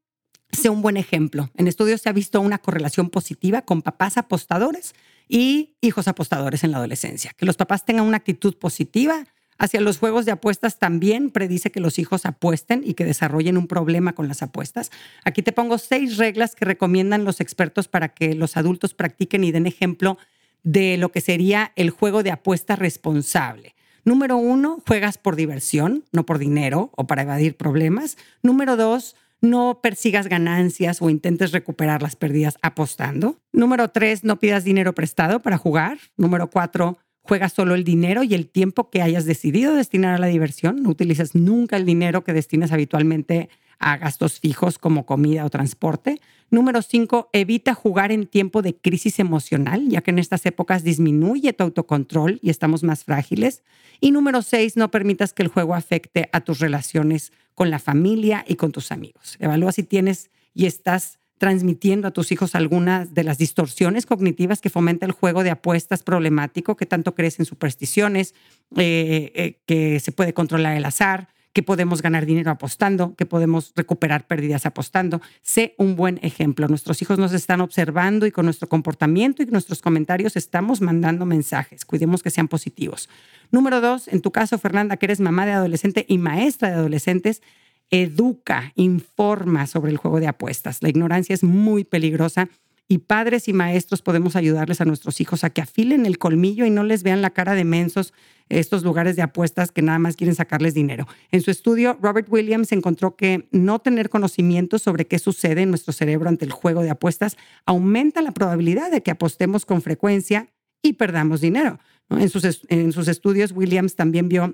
sea 0.52 0.72
un 0.72 0.82
buen 0.82 0.98
ejemplo. 0.98 1.50
En 1.56 1.68
estudios 1.68 2.02
se 2.02 2.10
ha 2.10 2.14
visto 2.14 2.42
una 2.42 2.58
correlación 2.58 3.10
positiva 3.10 3.62
con 3.62 3.82
papás 3.82 4.18
apostadores 4.18 4.94
y 5.28 5.76
hijos 5.82 6.08
apostadores 6.08 6.64
en 6.64 6.72
la 6.72 6.78
adolescencia. 6.78 7.32
Que 7.36 7.46
los 7.46 7.58
papás 7.58 7.86
tengan 7.86 8.06
una 8.06 8.18
actitud 8.18 8.58
positiva 8.58 9.26
Hacia 9.58 9.80
los 9.80 9.98
juegos 10.00 10.26
de 10.26 10.32
apuestas 10.32 10.80
también 10.80 11.30
predice 11.30 11.72
que 11.72 11.80
los 11.80 11.98
hijos 11.98 12.26
apuesten 12.26 12.82
y 12.86 12.94
que 12.94 13.06
desarrollen 13.06 13.58
un 13.58 13.68
problema 13.68 14.14
con 14.14 14.28
las 14.28 14.42
apuestas. 14.42 14.92
Aquí 15.24 15.42
te 15.42 15.54
pongo 15.54 15.78
seis 15.78 16.18
reglas 16.18 16.56
que 16.56 16.66
recomiendan 16.66 17.24
los 17.24 17.40
expertos 17.40 17.88
para 17.88 18.10
que 18.10 18.36
los 18.36 18.58
adultos 18.58 18.94
practiquen 18.94 19.44
y 19.44 19.52
den 19.52 19.66
ejemplo 19.66 20.18
de 20.64 20.98
lo 20.98 21.12
que 21.12 21.22
sería 21.22 21.72
el 21.76 21.90
juego 21.90 22.24
de 22.24 22.32
apuesta 22.32 22.76
responsable. 22.76 23.76
Número 24.04 24.38
uno, 24.38 24.84
juegas 24.86 25.18
por 25.18 25.36
diversión, 25.36 26.04
no 26.12 26.26
por 26.26 26.38
dinero 26.38 26.92
o 26.96 27.08
para 27.08 27.24
evadir 27.24 27.56
problemas. 27.56 28.18
Número 28.44 28.76
dos, 28.76 29.16
no 29.42 29.80
persigas 29.82 30.28
ganancias 30.28 31.02
o 31.02 31.10
intentes 31.10 31.52
recuperar 31.52 32.02
las 32.02 32.16
pérdidas 32.16 32.58
apostando. 32.62 33.40
Número 33.52 33.90
tres, 33.90 34.24
no 34.24 34.38
pidas 34.38 34.64
dinero 34.64 34.94
prestado 34.94 35.42
para 35.42 35.58
jugar. 35.58 35.98
Número 36.18 36.50
cuatro, 36.50 36.98
Juegas 37.28 37.54
solo 37.54 37.74
el 37.74 37.84
dinero 37.84 38.22
y 38.24 38.36
el 38.36 38.48
tiempo 38.48 38.92
que 38.92 39.02
hayas 39.02 39.26
decidido 39.26 39.74
destinar 39.74 40.14
a 40.14 40.20
la 40.20 40.28
diversión. 40.28 40.84
No 40.84 40.90
utilizas 40.90 41.34
nunca 41.34 41.76
el 41.76 41.84
dinero 41.84 42.24
que 42.24 42.34
destinas 42.34 42.72
habitualmente 42.72 43.50
a 43.80 43.98
gastos 43.98 44.40
fijos 44.40 44.78
como 44.78 45.08
comida 45.08 45.44
o 45.44 45.50
transporte. 45.50 46.22
Número 46.52 46.84
cinco, 46.84 47.32
evita 47.34 47.74
jugar 47.74 48.12
en 48.12 48.28
tiempo 48.28 48.62
de 48.62 48.76
crisis 48.76 49.18
emocional, 49.18 49.90
ya 49.90 50.02
que 50.02 50.12
en 50.12 50.20
estas 50.20 50.46
épocas 50.46 50.84
disminuye 50.84 51.52
tu 51.54 51.64
autocontrol 51.64 52.38
y 52.44 52.52
estamos 52.52 52.84
más 52.84 53.04
frágiles. 53.04 53.64
Y 54.00 54.12
número 54.12 54.44
seis, 54.44 54.78
no 54.78 54.92
permitas 54.92 55.34
que 55.34 55.42
el 55.42 55.50
juego 55.50 55.74
afecte 55.74 56.30
a 56.32 56.42
tus 56.42 56.60
relaciones 56.60 57.34
con 57.56 57.72
la 57.72 57.80
familia 57.80 58.46
y 58.48 58.56
con 58.56 58.72
tus 58.72 58.92
amigos. 58.92 59.36
Evalúa 59.40 59.72
si 59.72 59.82
tienes 59.82 60.30
y 60.54 60.68
estás 60.68 61.18
transmitiendo 61.38 62.08
a 62.08 62.12
tus 62.12 62.32
hijos 62.32 62.56
algunas 62.56 63.14
de 63.14 63.24
las 63.24 63.38
distorsiones 63.38 64.06
cognitivas 64.06 64.62
que 64.62 64.70
fomenta 64.70 65.06
el 65.06 65.12
juego 65.12 65.44
de 65.44 65.52
apuestas 65.52 66.04
problemático, 66.04 66.76
que 66.78 66.86
tanto 66.86 67.14
crees 67.16 67.40
en 67.40 67.46
supersticiones, 67.46 68.34
eh, 68.78 69.32
eh, 69.36 69.60
que 69.66 70.00
se 70.00 70.12
puede 70.12 70.34
controlar 70.34 70.78
el 70.78 70.86
azar, 70.86 71.30
que 71.56 71.64
podemos 71.64 72.02
ganar 72.02 72.26
dinero 72.26 72.52
apostando, 72.52 73.16
que 73.16 73.26
podemos 73.26 73.72
recuperar 73.78 74.28
pérdidas 74.28 74.66
apostando. 74.66 75.22
Sé 75.42 75.74
un 75.78 75.96
buen 75.96 76.20
ejemplo. 76.22 76.68
Nuestros 76.68 77.02
hijos 77.02 77.18
nos 77.18 77.32
están 77.32 77.62
observando 77.62 78.26
y 78.26 78.32
con 78.32 78.44
nuestro 78.44 78.68
comportamiento 78.68 79.42
y 79.42 79.46
nuestros 79.46 79.82
comentarios 79.82 80.36
estamos 80.36 80.82
mandando 80.82 81.26
mensajes. 81.26 81.86
Cuidemos 81.86 82.24
que 82.24 82.30
sean 82.30 82.50
positivos. 82.50 83.08
Número 83.52 83.80
dos, 83.80 84.10
en 84.10 84.20
tu 84.20 84.32
caso, 84.32 84.58
Fernanda, 84.58 84.98
que 84.98 85.06
eres 85.06 85.22
mamá 85.22 85.46
de 85.46 85.54
adolescente 85.54 86.06
y 86.10 86.18
maestra 86.18 86.72
de 86.72 86.76
adolescentes, 86.76 87.42
educa, 87.90 88.72
informa 88.76 89.68
sobre 89.68 89.92
el 89.92 89.98
juego 89.98 90.20
de 90.20 90.28
apuestas. 90.28 90.82
La 90.82 90.90
ignorancia 90.90 91.34
es 91.34 91.44
muy 91.44 91.84
peligrosa 91.84 92.50
y 92.88 93.00
padres 93.00 93.48
y 93.48 93.54
maestros 93.54 94.02
podemos 94.02 94.36
ayudarles 94.36 94.80
a 94.80 94.86
nuestros 94.86 95.20
hijos 95.20 95.44
a 95.44 95.50
que 95.50 95.62
afilen 95.62 96.06
el 96.06 96.20
colmillo 96.20 96.66
y 96.66 96.70
no 96.70 96.84
les 96.84 97.02
vean 97.02 97.22
la 97.22 97.32
cara 97.32 97.56
de 97.56 97.64
mensos 97.64 98.14
estos 98.48 98.84
lugares 98.84 99.16
de 99.16 99.24
apuestas 99.24 99.72
que 99.72 99.82
nada 99.82 99.98
más 99.98 100.16
quieren 100.16 100.36
sacarles 100.36 100.76
dinero. 100.76 101.08
En 101.32 101.42
su 101.42 101.50
estudio, 101.50 101.98
Robert 102.00 102.28
Williams 102.30 102.72
encontró 102.72 103.16
que 103.16 103.48
no 103.52 103.80
tener 103.80 104.10
conocimiento 104.10 104.78
sobre 104.78 105.08
qué 105.08 105.18
sucede 105.18 105.64
en 105.64 105.70
nuestro 105.70 105.94
cerebro 105.94 106.30
ante 106.30 106.46
el 106.46 106.52
juego 106.52 106.84
de 106.84 106.92
apuestas 106.92 107.38
aumenta 107.66 108.22
la 108.22 108.32
probabilidad 108.32 108.92
de 108.92 109.02
que 109.02 109.12
apostemos 109.12 109.66
con 109.66 109.82
frecuencia 109.82 110.48
y 110.84 110.94
perdamos 110.94 111.42
dinero. 111.42 111.80
En, 112.12 112.30
sus, 112.30 112.68
en 112.70 112.92
sus 112.92 113.08
estudios, 113.08 113.52
Williams 113.52 113.96
también 113.96 114.30
vio 114.30 114.54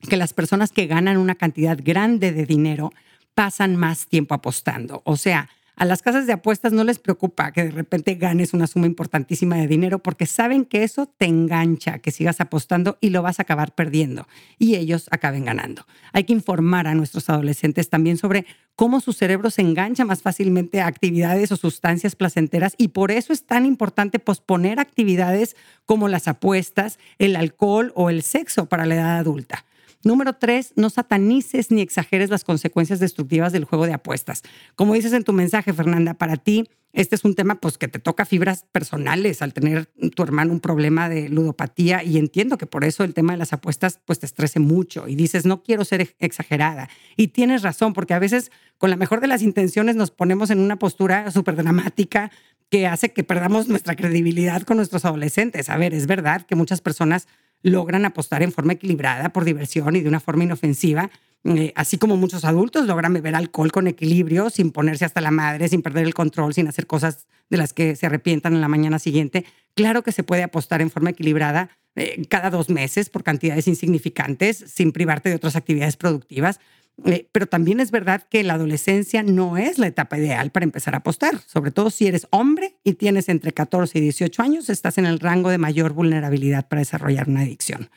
que 0.00 0.16
las 0.16 0.32
personas 0.32 0.72
que 0.72 0.86
ganan 0.86 1.16
una 1.16 1.34
cantidad 1.34 1.78
grande 1.82 2.32
de 2.32 2.46
dinero 2.46 2.92
pasan 3.34 3.76
más 3.76 4.06
tiempo 4.06 4.34
apostando. 4.34 5.02
O 5.04 5.16
sea, 5.16 5.48
a 5.78 5.84
las 5.84 6.00
casas 6.00 6.26
de 6.26 6.32
apuestas 6.32 6.72
no 6.72 6.84
les 6.84 6.98
preocupa 6.98 7.52
que 7.52 7.64
de 7.64 7.70
repente 7.70 8.14
ganes 8.14 8.54
una 8.54 8.66
suma 8.66 8.86
importantísima 8.86 9.56
de 9.56 9.66
dinero 9.66 9.98
porque 9.98 10.24
saben 10.24 10.64
que 10.64 10.84
eso 10.84 11.04
te 11.04 11.26
engancha, 11.26 11.98
que 11.98 12.12
sigas 12.12 12.40
apostando 12.40 12.96
y 13.02 13.10
lo 13.10 13.20
vas 13.20 13.38
a 13.38 13.42
acabar 13.42 13.74
perdiendo 13.74 14.26
y 14.58 14.76
ellos 14.76 15.06
acaben 15.10 15.44
ganando. 15.44 15.86
Hay 16.14 16.24
que 16.24 16.32
informar 16.32 16.86
a 16.86 16.94
nuestros 16.94 17.28
adolescentes 17.28 17.90
también 17.90 18.16
sobre 18.16 18.46
cómo 18.74 19.00
su 19.00 19.12
cerebro 19.12 19.50
se 19.50 19.60
engancha 19.60 20.06
más 20.06 20.22
fácilmente 20.22 20.80
a 20.80 20.86
actividades 20.86 21.52
o 21.52 21.58
sustancias 21.58 22.16
placenteras 22.16 22.74
y 22.78 22.88
por 22.88 23.10
eso 23.10 23.34
es 23.34 23.44
tan 23.44 23.66
importante 23.66 24.18
posponer 24.18 24.80
actividades 24.80 25.56
como 25.84 26.08
las 26.08 26.26
apuestas, 26.26 26.98
el 27.18 27.36
alcohol 27.36 27.92
o 27.94 28.08
el 28.08 28.22
sexo 28.22 28.64
para 28.64 28.86
la 28.86 28.94
edad 28.94 29.18
adulta. 29.18 29.66
Número 30.06 30.34
tres, 30.34 30.72
no 30.76 30.88
satanices 30.88 31.72
ni 31.72 31.80
exageres 31.80 32.30
las 32.30 32.44
consecuencias 32.44 33.00
destructivas 33.00 33.52
del 33.52 33.64
juego 33.64 33.86
de 33.86 33.92
apuestas. 33.92 34.44
Como 34.76 34.94
dices 34.94 35.12
en 35.12 35.24
tu 35.24 35.32
mensaje, 35.32 35.72
Fernanda, 35.72 36.14
para 36.14 36.36
ti 36.36 36.68
este 36.92 37.16
es 37.16 37.24
un 37.24 37.34
tema 37.34 37.56
pues, 37.56 37.76
que 37.76 37.88
te 37.88 37.98
toca 37.98 38.24
fibras 38.24 38.64
personales 38.70 39.42
al 39.42 39.52
tener 39.52 39.86
tu 40.14 40.22
hermano 40.22 40.52
un 40.52 40.60
problema 40.60 41.08
de 41.08 41.28
ludopatía 41.28 42.04
y 42.04 42.18
entiendo 42.18 42.56
que 42.56 42.66
por 42.66 42.84
eso 42.84 43.02
el 43.02 43.14
tema 43.14 43.32
de 43.32 43.38
las 43.38 43.52
apuestas 43.52 43.98
pues, 44.04 44.20
te 44.20 44.26
estrese 44.26 44.60
mucho 44.60 45.08
y 45.08 45.16
dices, 45.16 45.44
no 45.44 45.64
quiero 45.64 45.84
ser 45.84 46.14
exagerada. 46.20 46.88
Y 47.16 47.28
tienes 47.28 47.62
razón, 47.62 47.92
porque 47.92 48.14
a 48.14 48.20
veces 48.20 48.52
con 48.78 48.90
la 48.90 48.96
mejor 48.96 49.20
de 49.20 49.26
las 49.26 49.42
intenciones 49.42 49.96
nos 49.96 50.12
ponemos 50.12 50.50
en 50.50 50.60
una 50.60 50.78
postura 50.78 51.32
súper 51.32 51.56
dramática 51.56 52.30
que 52.70 52.86
hace 52.86 53.12
que 53.12 53.24
perdamos 53.24 53.66
nuestra 53.66 53.96
credibilidad 53.96 54.62
con 54.62 54.76
nuestros 54.76 55.04
adolescentes. 55.04 55.68
A 55.68 55.76
ver, 55.76 55.94
es 55.94 56.06
verdad 56.06 56.46
que 56.46 56.54
muchas 56.54 56.80
personas 56.80 57.26
logran 57.62 58.04
apostar 58.04 58.42
en 58.42 58.52
forma 58.52 58.74
equilibrada 58.74 59.30
por 59.32 59.44
diversión 59.44 59.96
y 59.96 60.00
de 60.00 60.08
una 60.08 60.20
forma 60.20 60.44
inofensiva, 60.44 61.10
eh, 61.44 61.72
así 61.76 61.98
como 61.98 62.16
muchos 62.16 62.44
adultos 62.44 62.86
logran 62.86 63.12
beber 63.12 63.34
alcohol 63.34 63.70
con 63.70 63.86
equilibrio, 63.86 64.50
sin 64.50 64.72
ponerse 64.72 65.04
hasta 65.04 65.20
la 65.20 65.30
madre, 65.30 65.68
sin 65.68 65.82
perder 65.82 66.04
el 66.04 66.14
control, 66.14 66.54
sin 66.54 66.66
hacer 66.66 66.86
cosas 66.86 67.26
de 67.50 67.56
las 67.56 67.72
que 67.72 67.94
se 67.94 68.06
arrepientan 68.06 68.54
en 68.54 68.60
la 68.60 68.68
mañana 68.68 68.98
siguiente. 68.98 69.44
Claro 69.74 70.02
que 70.02 70.12
se 70.12 70.24
puede 70.24 70.42
apostar 70.42 70.80
en 70.80 70.90
forma 70.90 71.10
equilibrada 71.10 71.70
eh, 71.94 72.22
cada 72.28 72.50
dos 72.50 72.68
meses 72.68 73.10
por 73.10 73.22
cantidades 73.22 73.68
insignificantes, 73.68 74.56
sin 74.56 74.92
privarte 74.92 75.28
de 75.28 75.36
otras 75.36 75.56
actividades 75.56 75.96
productivas. 75.96 76.60
Eh, 77.04 77.28
pero 77.30 77.46
también 77.46 77.80
es 77.80 77.90
verdad 77.90 78.22
que 78.22 78.42
la 78.42 78.54
adolescencia 78.54 79.22
no 79.22 79.58
es 79.58 79.78
la 79.78 79.86
etapa 79.86 80.16
ideal 80.16 80.50
para 80.50 80.64
empezar 80.64 80.94
a 80.94 80.98
apostar, 80.98 81.38
sobre 81.46 81.70
todo 81.70 81.90
si 81.90 82.06
eres 82.06 82.26
hombre 82.30 82.76
y 82.84 82.94
tienes 82.94 83.28
entre 83.28 83.52
14 83.52 83.98
y 83.98 84.00
18 84.00 84.42
años, 84.42 84.70
estás 84.70 84.96
en 84.96 85.04
el 85.04 85.20
rango 85.20 85.50
de 85.50 85.58
mayor 85.58 85.92
vulnerabilidad 85.92 86.66
para 86.68 86.80
desarrollar 86.80 87.28
una 87.28 87.42
adicción. 87.42 87.90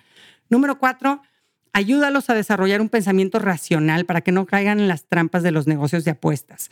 Número 0.49 0.79
cuatro, 0.79 1.21
ayúdalos 1.71 2.29
a 2.29 2.33
desarrollar 2.33 2.81
un 2.81 2.89
pensamiento 2.89 3.39
racional 3.39 4.05
para 4.05 4.21
que 4.21 4.33
no 4.33 4.45
caigan 4.45 4.79
en 4.81 4.89
las 4.89 5.05
trampas 5.05 5.43
de 5.43 5.51
los 5.51 5.65
negocios 5.65 6.03
de 6.03 6.11
apuestas 6.11 6.69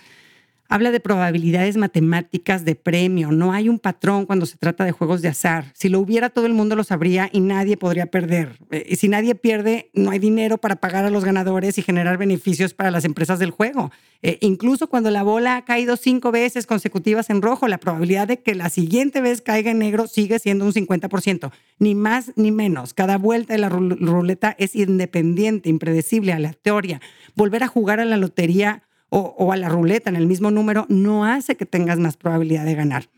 habla 0.69 0.91
de 0.91 0.99
probabilidades 0.99 1.77
matemáticas 1.77 2.65
de 2.65 2.75
premio. 2.75 3.31
No 3.31 3.53
hay 3.53 3.69
un 3.69 3.79
patrón 3.79 4.25
cuando 4.25 4.45
se 4.45 4.57
trata 4.57 4.85
de 4.85 4.91
juegos 4.91 5.21
de 5.21 5.29
azar. 5.29 5.65
Si 5.73 5.89
lo 5.89 5.99
hubiera, 5.99 6.29
todo 6.29 6.45
el 6.45 6.53
mundo 6.53 6.75
lo 6.75 6.83
sabría 6.83 7.29
y 7.31 7.39
nadie 7.39 7.77
podría 7.77 8.07
perder. 8.07 8.57
Eh, 8.71 8.85
y 8.89 8.95
si 8.97 9.07
nadie 9.07 9.35
pierde, 9.35 9.89
no 9.93 10.11
hay 10.11 10.19
dinero 10.19 10.57
para 10.57 10.75
pagar 10.75 11.05
a 11.05 11.09
los 11.09 11.23
ganadores 11.23 11.77
y 11.77 11.81
generar 11.81 12.17
beneficios 12.17 12.73
para 12.73 12.91
las 12.91 13.05
empresas 13.05 13.39
del 13.39 13.51
juego. 13.51 13.91
Eh, 14.21 14.37
incluso 14.41 14.87
cuando 14.87 15.11
la 15.11 15.23
bola 15.23 15.57
ha 15.57 15.65
caído 15.65 15.95
cinco 15.95 16.31
veces 16.31 16.65
consecutivas 16.65 17.29
en 17.29 17.41
rojo, 17.41 17.67
la 17.67 17.77
probabilidad 17.77 18.27
de 18.27 18.37
que 18.37 18.55
la 18.55 18.69
siguiente 18.69 19.21
vez 19.21 19.41
caiga 19.41 19.71
en 19.71 19.79
negro 19.79 20.07
sigue 20.07 20.39
siendo 20.39 20.65
un 20.65 20.73
50%. 20.73 21.51
Ni 21.79 21.95
más 21.95 22.31
ni 22.35 22.51
menos. 22.51 22.93
Cada 22.93 23.17
vuelta 23.17 23.53
de 23.53 23.59
la 23.59 23.69
ruleta 23.69 24.55
es 24.57 24.75
independiente, 24.75 25.69
impredecible, 25.69 26.33
aleatoria. 26.33 27.01
Volver 27.35 27.63
a 27.63 27.67
jugar 27.67 27.99
a 27.99 28.05
la 28.05 28.17
lotería 28.17 28.83
o, 29.09 29.51
a 29.51 29.57
la 29.57 29.69
ruleta 29.69 30.09
en 30.09 30.15
el 30.15 30.27
mismo 30.27 30.51
número 30.51 30.85
no 30.89 31.25
hace 31.25 31.55
que 31.55 31.65
tengas 31.65 31.97
más 31.97 32.17
probabilidad 32.17 32.65
de 32.65 32.75
ganar. 32.75 33.09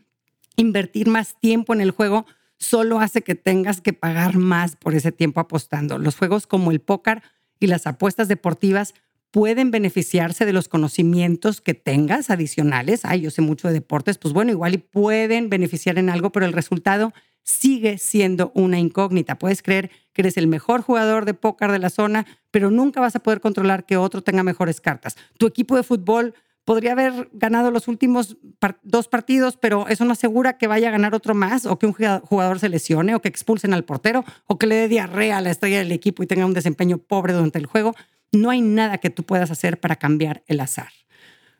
Invertir 0.56 1.08
más 1.08 1.34
tiempo 1.40 1.72
en 1.74 1.80
el 1.80 1.90
juego 1.90 2.26
solo 2.58 3.00
hace 3.00 3.22
que 3.22 3.34
tengas 3.34 3.80
que 3.80 3.92
pagar 3.92 4.36
más 4.36 4.76
por 4.76 4.94
ese 4.94 5.12
tiempo 5.12 5.40
apostando. 5.40 5.98
Los 5.98 6.16
juegos 6.16 6.46
como 6.46 6.70
el 6.70 6.80
póker 6.80 7.22
y 7.58 7.66
las 7.66 7.86
apuestas 7.86 8.28
deportivas 8.28 8.94
pueden 9.30 9.70
beneficiarse 9.70 10.44
de 10.44 10.52
los 10.52 10.68
conocimientos 10.68 11.60
que 11.60 11.74
tengas 11.74 12.30
adicionales. 12.30 13.04
Ay, 13.04 13.22
yo 13.22 13.30
sé 13.30 13.42
mucho 13.42 13.68
de 13.68 13.74
deportes, 13.74 14.18
pues 14.18 14.34
bueno, 14.34 14.50
igual 14.50 14.74
y 14.74 14.78
pueden 14.78 15.48
beneficiar 15.48 15.98
en 15.98 16.10
algo, 16.10 16.30
pero 16.32 16.46
el 16.46 16.52
resultado 16.52 17.12
sigue 17.42 17.98
siendo 17.98 18.52
una 18.54 18.78
incógnita. 18.78 19.38
Puedes 19.38 19.62
creer 19.62 19.90
que 20.12 20.22
eres 20.22 20.36
el 20.36 20.46
mejor 20.46 20.82
jugador 20.82 21.24
de 21.24 21.34
póker 21.34 21.72
de 21.72 21.78
la 21.78 21.90
zona, 21.90 22.26
pero 22.50 22.70
nunca 22.70 23.00
vas 23.00 23.16
a 23.16 23.20
poder 23.20 23.40
controlar 23.40 23.84
que 23.84 23.96
otro 23.96 24.22
tenga 24.22 24.42
mejores 24.42 24.80
cartas. 24.80 25.16
Tu 25.38 25.46
equipo 25.46 25.76
de 25.76 25.82
fútbol 25.82 26.34
podría 26.64 26.92
haber 26.92 27.28
ganado 27.32 27.70
los 27.70 27.88
últimos 27.88 28.36
dos 28.82 29.08
partidos, 29.08 29.56
pero 29.56 29.88
eso 29.88 30.04
no 30.04 30.12
asegura 30.12 30.58
que 30.58 30.66
vaya 30.66 30.88
a 30.88 30.92
ganar 30.92 31.14
otro 31.14 31.34
más 31.34 31.66
o 31.66 31.78
que 31.78 31.86
un 31.86 31.92
jugador 31.92 32.60
se 32.60 32.68
lesione 32.68 33.14
o 33.14 33.20
que 33.20 33.28
expulsen 33.28 33.74
al 33.74 33.84
portero 33.84 34.24
o 34.46 34.58
que 34.58 34.66
le 34.66 34.76
dé 34.76 34.88
diarrea 34.88 35.38
a 35.38 35.40
la 35.40 35.50
estrella 35.50 35.78
del 35.78 35.92
equipo 35.92 36.22
y 36.22 36.26
tenga 36.26 36.46
un 36.46 36.54
desempeño 36.54 36.98
pobre 36.98 37.32
durante 37.32 37.58
el 37.58 37.66
juego. 37.66 37.94
No 38.32 38.50
hay 38.50 38.60
nada 38.60 38.98
que 38.98 39.10
tú 39.10 39.24
puedas 39.24 39.50
hacer 39.50 39.80
para 39.80 39.96
cambiar 39.96 40.44
el 40.46 40.60
azar. 40.60 40.90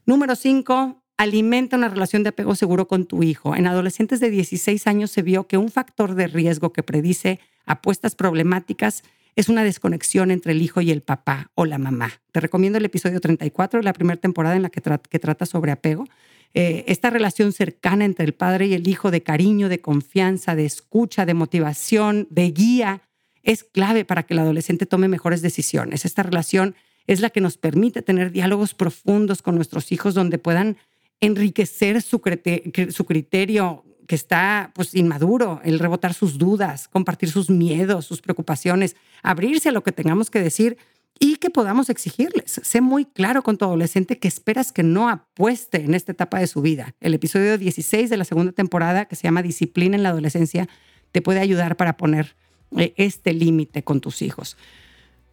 Número 0.06 0.36
cinco, 0.36 1.02
alimenta 1.20 1.76
una 1.76 1.90
relación 1.90 2.22
de 2.22 2.30
apego 2.30 2.54
seguro 2.54 2.88
con 2.88 3.04
tu 3.04 3.22
hijo. 3.22 3.54
En 3.54 3.66
adolescentes 3.66 4.20
de 4.20 4.30
16 4.30 4.86
años 4.86 5.10
se 5.10 5.20
vio 5.20 5.46
que 5.46 5.58
un 5.58 5.70
factor 5.70 6.14
de 6.14 6.28
riesgo 6.28 6.72
que 6.72 6.82
predice 6.82 7.40
apuestas 7.66 8.14
problemáticas 8.14 9.02
es 9.36 9.50
una 9.50 9.62
desconexión 9.62 10.30
entre 10.30 10.52
el 10.52 10.62
hijo 10.62 10.80
y 10.80 10.90
el 10.90 11.02
papá 11.02 11.50
o 11.54 11.66
la 11.66 11.76
mamá. 11.76 12.10
Te 12.32 12.40
recomiendo 12.40 12.78
el 12.78 12.86
episodio 12.86 13.20
34 13.20 13.80
de 13.80 13.84
la 13.84 13.92
primera 13.92 14.18
temporada 14.18 14.56
en 14.56 14.62
la 14.62 14.70
que, 14.70 14.80
trata 14.80 15.44
sobre 15.44 15.72
apego. 15.72 16.06
Eh, 16.54 16.84
esta 16.88 17.10
relación 17.10 17.52
cercana 17.52 18.06
entre 18.06 18.24
el 18.24 18.32
padre 18.32 18.68
y 18.68 18.72
el 18.72 18.88
hijo 18.88 19.10
de 19.10 19.22
cariño, 19.22 19.68
de 19.68 19.82
confianza, 19.82 20.54
de 20.54 20.64
escucha, 20.64 21.26
de 21.26 21.34
motivación, 21.34 22.28
de 22.30 22.50
guía, 22.50 23.02
es 23.42 23.62
clave 23.62 24.06
para 24.06 24.22
que 24.22 24.32
el 24.32 24.40
adolescente 24.40 24.86
tome 24.86 25.06
mejores 25.06 25.42
decisiones. 25.42 26.06
Esta 26.06 26.22
relación 26.22 26.76
es 27.06 27.20
la 27.20 27.28
que 27.28 27.42
nos 27.42 27.58
permite 27.58 28.00
tener 28.00 28.30
diálogos 28.30 28.72
profundos 28.72 29.42
con 29.42 29.54
nuestros 29.54 29.92
hijos 29.92 30.14
donde 30.14 30.38
puedan 30.38 30.78
enriquecer 31.20 32.02
su, 32.02 32.20
criterio 32.20 33.84
que 34.06 34.14
está 34.14 34.72
pues 34.74 34.94
inmaduro, 34.94 35.60
el 35.64 35.78
rebotar 35.78 36.14
sus 36.14 36.38
dudas, 36.38 36.88
compartir 36.88 37.30
sus 37.30 37.50
miedos, 37.50 38.06
sus 38.06 38.20
preocupaciones, 38.20 38.96
abrirse 39.22 39.68
a 39.68 39.72
lo 39.72 39.82
que 39.82 39.92
tengamos 39.92 40.30
que 40.30 40.40
decir 40.40 40.78
y 41.18 41.36
que 41.36 41.50
podamos 41.50 41.90
exigirles. 41.90 42.60
Sé 42.64 42.80
muy 42.80 43.04
claro 43.04 43.42
con 43.42 43.58
tu 43.58 43.66
adolescente 43.66 44.18
que 44.18 44.28
esperas 44.28 44.72
que 44.72 44.82
no 44.82 45.08
apueste 45.08 45.84
en 45.84 45.94
esta 45.94 46.12
etapa 46.12 46.38
de 46.38 46.46
su 46.46 46.62
vida. 46.62 46.94
El 47.00 47.14
episodio 47.14 47.58
16 47.58 48.08
de 48.08 48.16
la 48.16 48.24
segunda 48.24 48.52
temporada, 48.52 49.04
que 49.04 49.16
se 49.16 49.24
llama 49.24 49.42
Disciplina 49.42 49.96
en 49.96 50.02
la 50.02 50.08
adolescencia, 50.08 50.68
te 51.12 51.20
puede 51.20 51.40
ayudar 51.40 51.76
para 51.76 51.96
poner 51.96 52.34
eh, 52.76 52.94
este 52.96 53.34
límite 53.34 53.82
con 53.82 54.00
tus 54.00 54.22
hijos. 54.22 54.56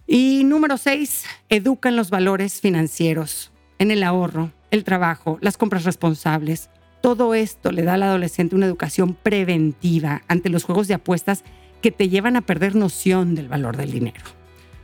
Y 0.05 0.43
número 0.43 0.77
6, 0.77 1.25
educa 1.49 1.89
en 1.89 1.95
los 1.95 2.09
valores 2.09 2.59
financieros, 2.59 3.51
en 3.79 3.91
el 3.91 4.03
ahorro, 4.03 4.51
el 4.71 4.83
trabajo, 4.83 5.37
las 5.41 5.57
compras 5.57 5.83
responsables. 5.83 6.69
Todo 7.01 7.33
esto 7.33 7.71
le 7.71 7.83
da 7.83 7.93
al 7.93 8.03
adolescente 8.03 8.55
una 8.55 8.65
educación 8.65 9.13
preventiva 9.13 10.23
ante 10.27 10.49
los 10.49 10.63
juegos 10.63 10.87
de 10.87 10.95
apuestas 10.95 11.43
que 11.81 11.91
te 11.91 12.09
llevan 12.09 12.35
a 12.35 12.41
perder 12.41 12.75
noción 12.75 13.35
del 13.35 13.47
valor 13.47 13.77
del 13.77 13.91
dinero. 13.91 14.21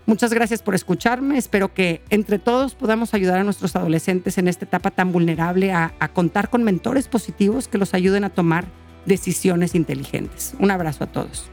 Muchas 0.06 0.34
gracias 0.34 0.62
por 0.62 0.76
escucharme. 0.76 1.38
Espero 1.38 1.74
que 1.74 2.02
entre 2.10 2.38
todos 2.38 2.76
podamos 2.76 3.14
ayudar 3.14 3.40
a 3.40 3.44
nuestros 3.44 3.76
adolescentes 3.76 4.38
en 4.38 4.48
esta 4.48 4.66
etapa 4.66 4.92
tan 4.92 5.12
vulnerable 5.12 5.72
a, 5.72 5.94
contar 6.14 6.50
con 6.50 6.64
mentores 6.64 7.08
positivos 7.08 7.68
que 7.68 7.78
los 7.78 7.94
ayuden 7.94 8.26
a 8.26 8.30
tomar 8.30 8.66
decisiones 9.06 9.76
inteligentes. 9.76 10.56
Un 10.60 10.72
abrazo 10.72 11.06
a 11.06 11.08
todos. 11.08 11.53